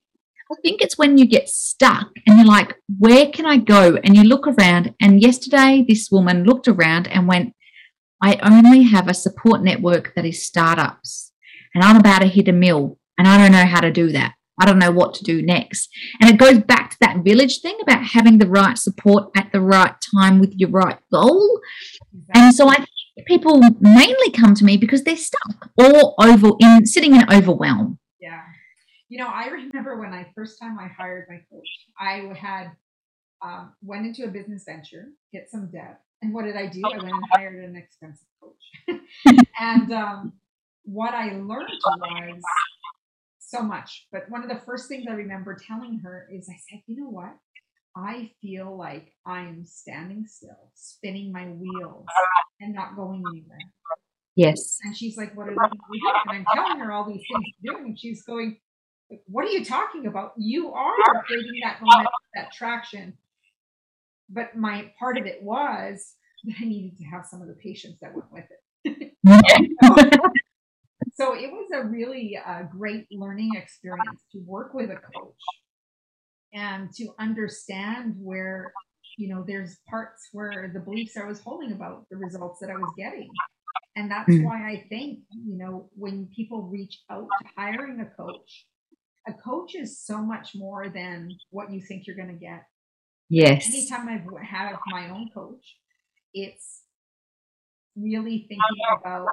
[0.51, 3.97] I think it's when you get stuck and you're like, where can I go?
[4.03, 4.95] And you look around.
[5.01, 7.55] And yesterday, this woman looked around and went,
[8.21, 11.33] I only have a support network that is startups.
[11.75, 12.99] And I'm about to hit a mill.
[13.17, 14.35] And I don't know how to do that.
[14.61, 15.89] I don't know what to do next.
[16.21, 19.61] And it goes back to that village thing about having the right support at the
[19.61, 21.61] right time with your right goal.
[22.35, 22.85] And so I
[23.27, 27.99] people mainly come to me because they're stuck or over in sitting in overwhelm.
[28.21, 28.41] Yeah.
[29.09, 31.69] You know, I remember when I first time I hired my coach,
[31.99, 32.73] I had
[33.43, 36.81] um, went into a business venture, get some debt, and what did I do?
[36.85, 39.01] I went and hired an expensive coach.
[39.59, 40.33] and um,
[40.85, 42.43] what I learned was
[43.39, 44.07] so much.
[44.13, 47.11] But one of the first things I remember telling her is I said, you know
[47.11, 47.35] what?
[47.97, 52.07] I feel like I'm standing still, spinning my wheels
[52.61, 53.59] and not going anywhere.
[54.35, 54.79] Yes.
[54.83, 56.15] And she's like, What are you doing?
[56.29, 57.77] And I'm telling her all these things to do.
[57.77, 58.59] And she's going,
[59.27, 60.33] What are you talking about?
[60.39, 60.95] You are
[61.27, 63.15] creating that momentum, that traction.
[64.31, 66.15] But my part of it was
[66.45, 68.45] that I needed to have some of the patience that went with
[68.85, 69.13] it.
[71.13, 75.37] so, it was a really uh, great learning experience to work with a coach
[76.55, 78.73] and to understand where
[79.19, 82.75] you know there's parts where the beliefs i was holding about the results that i
[82.75, 83.29] was getting.
[83.95, 84.45] And that's mm.
[84.45, 88.67] why i think you know when people reach out to hiring a coach
[89.29, 92.65] a coach is so much more than what you think you're going to get.
[93.29, 93.67] Yes.
[93.69, 95.77] Anytime i've had my own coach
[96.35, 96.83] it's
[97.97, 99.27] really thinking about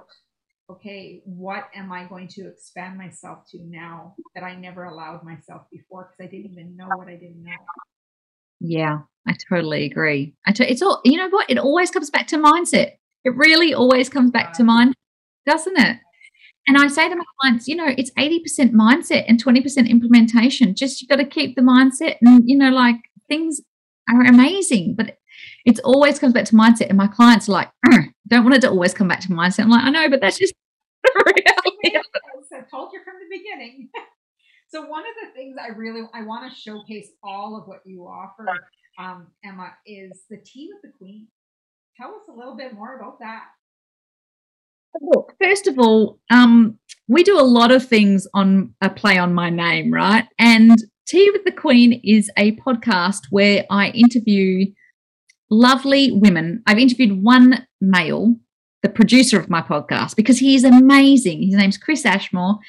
[0.69, 5.63] okay, what am I going to expand myself to now that I never allowed myself
[5.71, 7.51] before because I didn't even know what I didn't know.
[8.59, 10.35] Yeah, I totally agree.
[10.45, 12.93] I t- it's all you know what it always comes back to mindset.
[13.23, 14.93] It really always comes back to mind,
[15.45, 15.97] doesn't it?
[16.67, 20.75] And I say to my clients, you know, it's 80% mindset and 20% implementation.
[20.75, 22.97] Just you've got to keep the mindset and you know like
[23.27, 23.59] things
[24.09, 25.17] are amazing, but
[25.65, 26.89] it always comes back to mindset.
[26.89, 27.69] And my clients are like,
[28.27, 29.63] don't want it to always come back to mindset.
[29.63, 30.53] I'm like, I know, but that's just
[31.83, 32.01] the.
[32.51, 33.89] I told you from the beginning.
[34.69, 38.03] so one of the things I really I want to showcase all of what you
[38.03, 38.47] offer,
[38.97, 41.27] um, Emma, is the tea with the queen.
[41.95, 43.43] Tell us a little bit more about that.
[45.01, 49.33] Look, first of all, um, we do a lot of things on a play on
[49.33, 50.25] my name, right?
[50.39, 50.75] And
[51.09, 54.65] Tea with the Queen is a podcast where I interview
[55.49, 56.61] lovely women.
[56.67, 58.35] I've interviewed one male,
[58.81, 61.43] the producer of my podcast, because he is amazing.
[61.43, 62.59] His name's Chris Ashmore,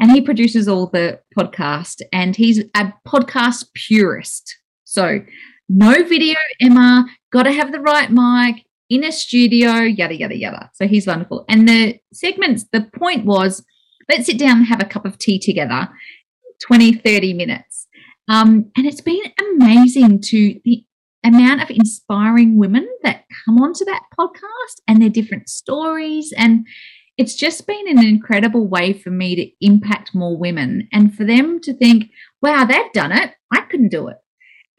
[0.00, 4.56] and he produces all the podcast, and he's a podcast purist.
[4.84, 5.20] So,
[5.68, 10.70] no video, Emma, got to have the right mic in a studio, yada, yada, yada.
[10.74, 11.44] So, he's wonderful.
[11.48, 13.64] And the segments, the point was
[14.08, 15.88] let's sit down and have a cup of tea together,
[16.62, 17.86] 20, 30 minutes.
[18.28, 20.84] Um, and it's been amazing to the
[21.24, 26.32] amount of inspiring women that come onto that podcast and their different stories.
[26.36, 26.66] And
[27.16, 31.60] it's just been an incredible way for me to impact more women and for them
[31.60, 32.10] to think,
[32.40, 33.34] wow, they've done it.
[33.52, 34.16] I couldn't do it.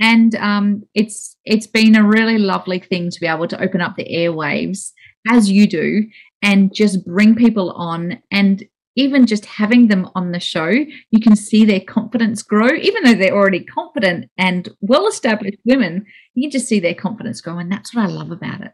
[0.01, 3.97] And um, it's it's been a really lovely thing to be able to open up
[3.97, 4.91] the airwaves
[5.27, 6.03] as you do
[6.41, 8.63] and just bring people on and
[8.99, 13.13] even just having them on the show, you can see their confidence grow, even though
[13.13, 17.57] they're already confident and well established women, you can just see their confidence grow.
[17.57, 18.71] And that's what I love about it.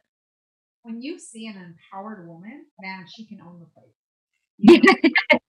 [0.81, 3.93] When you see an empowered woman, man, she can own the place.
[4.57, 5.39] You know,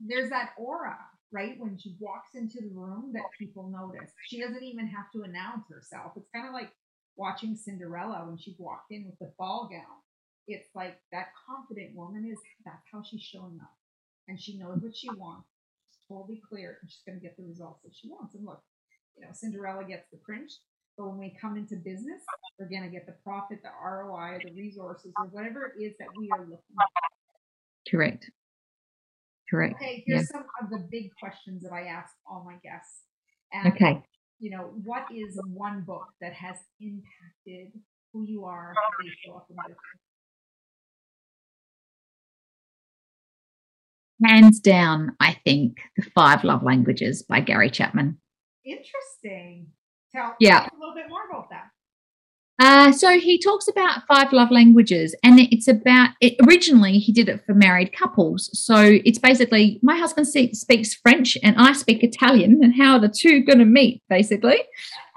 [0.00, 0.96] there's that aura,
[1.32, 1.54] right?
[1.58, 4.10] When she walks into the room that people notice.
[4.26, 6.12] She doesn't even have to announce herself.
[6.16, 6.70] It's kind of like
[7.16, 9.98] watching Cinderella when she walked in with the ball gown.
[10.46, 13.79] It's like that confident woman is that's how she's showing up
[14.28, 15.48] and she knows what she wants.
[15.90, 18.34] It's totally clear and she's going to get the results that she wants.
[18.34, 18.62] And look,
[19.16, 20.60] you know, Cinderella gets the prince,
[20.96, 22.22] but when we come into business,
[22.58, 26.08] we're going to get the profit, the ROI, the resources, or whatever it is that
[26.16, 27.90] we are looking for.
[27.90, 28.30] Correct.
[29.48, 29.74] Correct.
[29.76, 30.38] Okay, here's yeah.
[30.38, 33.02] some of the big questions that I ask all my guests.
[33.52, 34.02] And, okay.
[34.38, 37.72] You know, what is one book that has impacted
[38.12, 39.76] who you are, how you show up in business?
[44.24, 48.18] Hands down, I think, The Five Love Languages by Gary Chapman.
[48.64, 49.68] Interesting.
[50.12, 50.66] Tell, yeah.
[50.66, 51.70] a little bit more about that.
[52.60, 57.26] Uh, so he talks about five love languages, and it's about it, originally he did
[57.26, 58.50] it for married couples.
[58.52, 63.08] So it's basically my husband speaks French and I speak Italian, and how are the
[63.08, 64.58] two going to meet, basically?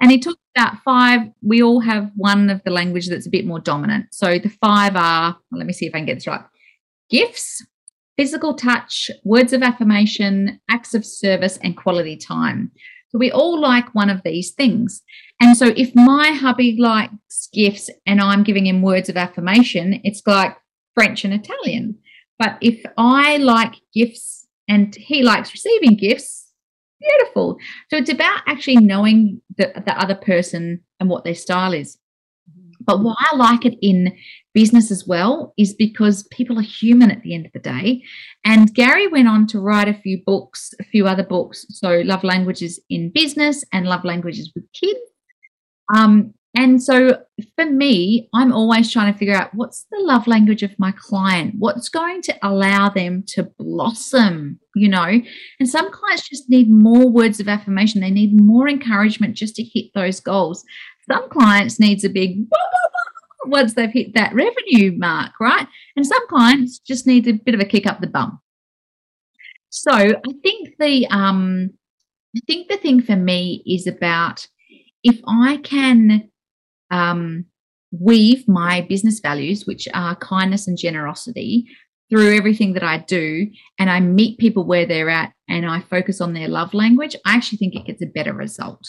[0.00, 1.28] And he talks about five.
[1.42, 4.14] We all have one of the language that's a bit more dominant.
[4.14, 5.36] So the five are.
[5.50, 6.44] Well, let me see if I can get this right:
[7.10, 7.62] gifts,
[8.16, 12.70] physical touch, words of affirmation, acts of service, and quality time.
[13.08, 15.02] So we all like one of these things.
[15.40, 20.22] And so if my hubby likes gifts and I'm giving him words of affirmation, it's
[20.26, 20.56] like
[20.94, 21.96] French and Italian.
[22.38, 26.50] But if I like gifts and he likes receiving gifts,
[27.00, 27.58] beautiful.
[27.90, 31.98] So it's about actually knowing the, the other person and what their style is.
[32.86, 34.16] But why I like it in
[34.52, 38.02] business as well is because people are human at the end of the day.
[38.44, 41.66] And Gary went on to write a few books, a few other books.
[41.70, 45.00] So, Love Languages in Business and Love Languages with Kids.
[45.94, 47.18] Um, and so
[47.56, 51.56] for me, I'm always trying to figure out what's the love language of my client?
[51.58, 55.20] What's going to allow them to blossom, you know?
[55.58, 58.00] And some clients just need more words of affirmation.
[58.00, 60.64] They need more encouragement just to hit those goals.
[61.10, 62.46] Some clients needs a big
[63.46, 65.66] once they've hit that revenue mark, right?
[65.96, 68.40] And some clients just need a bit of a kick up the bum.
[69.70, 71.70] So I think the um
[72.36, 74.46] I think the thing for me is about
[75.04, 76.30] if I can
[76.90, 77.44] um,
[77.92, 81.66] weave my business values, which are kindness and generosity,
[82.10, 86.20] through everything that I do, and I meet people where they're at and I focus
[86.20, 88.86] on their love language, I actually think it gets a better result.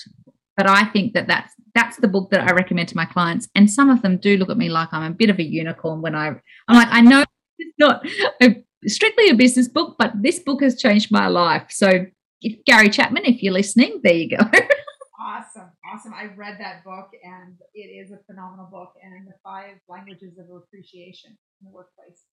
[0.58, 3.70] But I think that that's that's the book that I recommend to my clients, and
[3.70, 6.16] some of them do look at me like I'm a bit of a unicorn when
[6.16, 6.28] I
[6.68, 7.26] I'm like I know
[7.58, 8.06] it's not
[8.42, 11.68] a, strictly a business book, but this book has changed my life.
[11.70, 12.06] So,
[12.42, 14.44] if, Gary Chapman, if you're listening, there you go.
[15.20, 15.72] awesome.
[15.92, 16.14] Awesome.
[16.14, 20.46] I read that book and it is a phenomenal book and the five languages of
[20.56, 21.32] appreciation
[21.62, 22.24] in the workplace.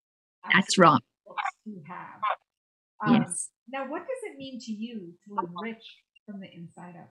[0.52, 1.00] That's right.
[1.26, 2.20] books to have.
[3.04, 3.50] Um, yes.
[3.68, 5.82] now what does it mean to you to live rich
[6.24, 7.10] from the inside out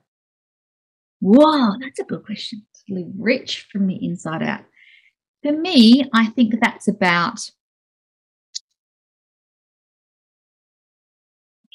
[1.22, 2.66] Wow, that's a good question.
[2.88, 4.64] To live rich from the inside out.
[5.44, 7.38] For me, I think that's about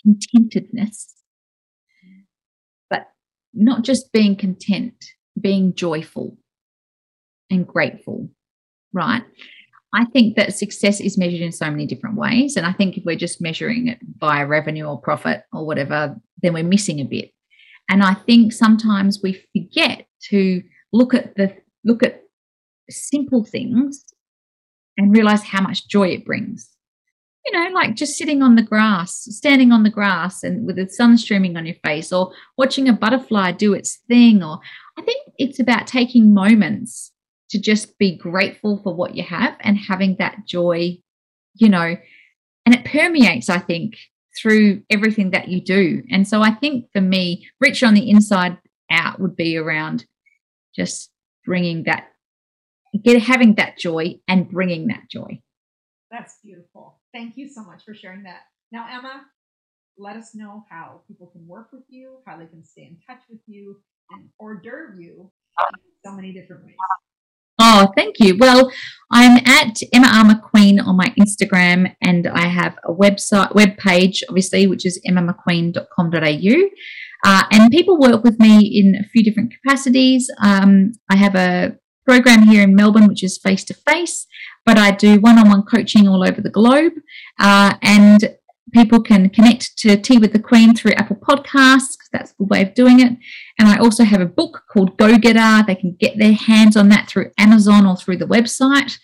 [0.06, 1.14] contentedness
[2.90, 3.08] but
[3.54, 4.94] not just being content,
[5.40, 6.38] being joyful
[7.50, 8.30] and grateful,
[8.94, 9.24] right?
[9.94, 12.58] I think that success is measured in so many different ways.
[12.58, 16.54] And I think if we're just measuring it by revenue or profit or whatever, then
[16.54, 17.32] we're missing a bit.
[17.90, 20.62] And I think sometimes we forget to
[20.92, 22.24] look at the look at
[22.90, 24.04] simple things
[24.98, 26.78] and realize how much joy it brings
[27.48, 30.90] you know, like just sitting on the grass, standing on the grass and with the
[30.90, 34.44] sun streaming on your face, or watching a butterfly do its thing.
[34.44, 34.60] Or
[34.98, 37.14] I think it's about taking moments
[37.52, 40.98] to just be grateful for what you have and having that joy,
[41.54, 41.96] you know,
[42.66, 43.96] and it permeates, I think,
[44.40, 46.04] through everything that you do.
[46.12, 48.58] And so I think for me, rich on the inside
[48.92, 50.06] out would be around
[50.76, 51.12] just
[51.46, 52.10] bringing that,
[53.04, 55.42] get having that joy and bringing that joy.
[56.12, 57.00] That's beautiful.
[57.14, 58.42] Thank you so much for sharing that.
[58.72, 59.24] Now, Emma,
[59.98, 63.24] let us know how people can work with you, how they can stay in touch
[63.30, 63.78] with you,
[64.12, 65.32] and hors d'oeuvre you
[65.74, 66.76] in so many different ways.
[67.78, 68.38] Oh, thank you.
[68.38, 68.72] Well,
[69.12, 70.24] I'm at Emma R.
[70.26, 76.70] McQueen on my Instagram, and I have a website, web page, obviously, which is emmamcqueen.com.au.
[77.26, 80.30] Uh, and people work with me in a few different capacities.
[80.44, 84.28] Um, I have a program here in Melbourne, which is face to face
[84.68, 86.92] but I do one on one coaching all over the globe.
[87.40, 88.36] Uh, and
[88.74, 92.62] people can connect to Tea with the Queen through Apple Podcasts, because that's the way
[92.62, 93.18] of doing it.
[93.60, 95.66] And I also have a book called Go Getter.
[95.66, 98.98] They can get their hands on that through Amazon or through the website.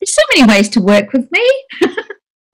[0.00, 1.64] There's so many ways to work with me.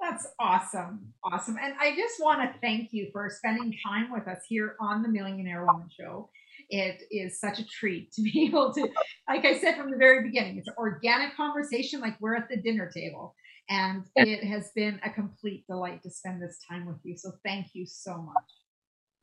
[0.01, 1.13] That's awesome.
[1.25, 1.57] Awesome.
[1.61, 5.09] And I just want to thank you for spending time with us here on the
[5.09, 6.31] Millionaire Woman Show.
[6.69, 8.89] It is such a treat to be able to,
[9.29, 12.57] like I said from the very beginning, it's an organic conversation like we're at the
[12.57, 13.35] dinner table.
[13.69, 17.17] And it has been a complete delight to spend this time with you.
[17.17, 18.45] So thank you so much.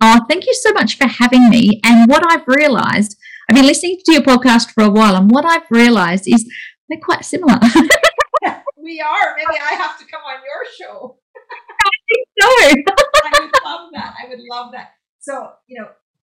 [0.02, 1.80] Oh, thank you so much for having me.
[1.86, 3.18] And what I've realized,
[3.50, 6.46] I've been listening to your podcast for a while, and what I've realized is
[6.89, 7.58] they're quite similar.
[8.84, 9.36] we are.
[9.38, 11.18] Maybe I have to come on your show.
[11.86, 12.96] I think so.
[13.24, 14.14] I would love that.
[14.22, 14.89] I would love that.
[15.20, 15.88] So, you know,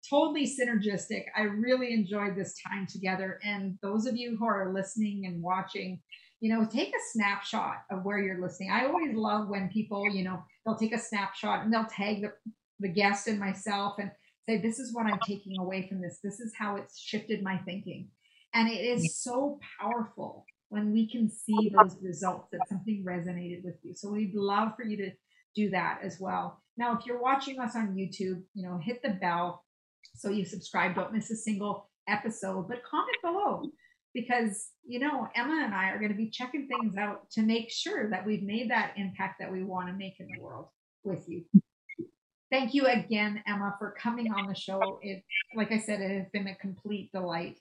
[0.10, 1.26] totally synergistic.
[1.38, 3.40] I really enjoyed this time together.
[3.44, 6.00] And those of you who are listening and watching,
[6.40, 8.72] you know, take a snapshot of where you're listening.
[8.72, 12.34] I always love when people, you know, they'll take a snapshot and they'll tag the,
[12.80, 14.12] the guest and myself and
[14.46, 16.20] say, this is what I'm taking away from this.
[16.24, 18.10] This is how it's shifted my thinking.
[18.54, 23.76] And it is so powerful when we can see those results that something resonated with
[23.84, 23.94] you.
[23.96, 25.12] So we'd love for you to
[25.56, 26.62] do that as well.
[26.78, 29.64] Now, if you're watching us on YouTube, you know, hit the bell
[30.16, 33.64] so you subscribe, don't miss a single episode, but comment below
[34.16, 37.70] because, you know, Emma and I are going to be checking things out to make
[37.70, 40.70] sure that we've made that impact that we want to make in the world
[41.04, 41.44] with you.
[42.50, 45.00] Thank you again, Emma, for coming on the show.
[45.02, 45.24] It,
[45.56, 47.60] like I said, it has been a complete delight.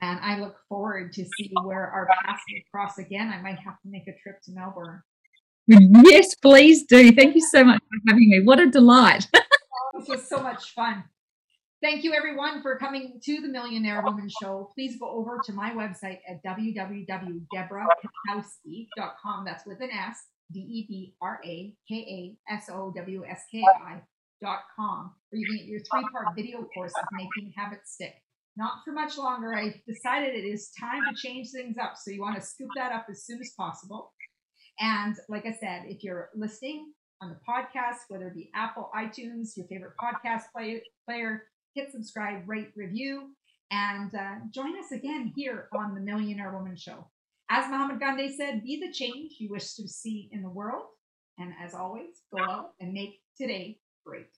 [0.00, 2.42] And I look forward to see where our paths
[2.74, 3.32] cross again.
[3.32, 5.02] I might have to make a trip to Melbourne.
[5.68, 7.12] Yes, please do.
[7.12, 8.40] Thank you so much for having me.
[8.42, 9.28] What a delight.
[9.32, 11.04] this was so much fun.
[11.82, 14.70] Thank you, everyone, for coming to the Millionaire Woman Show.
[14.72, 19.44] Please go over to my website at www.debrakasowski.com.
[19.44, 20.16] That's with an S,
[20.52, 25.44] D E B R A K A S O W S K I.com, where you
[25.44, 28.14] can get your three part video course of making habits stick.
[28.56, 29.52] Not for much longer.
[29.52, 31.96] I decided it is time to change things up.
[31.96, 34.12] So you want to scoop that up as soon as possible.
[34.78, 39.56] And like I said, if you're listening on the podcast, whether it be Apple, iTunes,
[39.56, 41.42] your favorite podcast play, player,
[41.74, 43.30] hit subscribe, rate, review,
[43.70, 47.08] and uh, join us again here on the Millionaire Woman Show.
[47.50, 50.84] As Muhammad Gandhi said, be the change you wish to see in the world.
[51.38, 54.28] And as always, go out and make today great.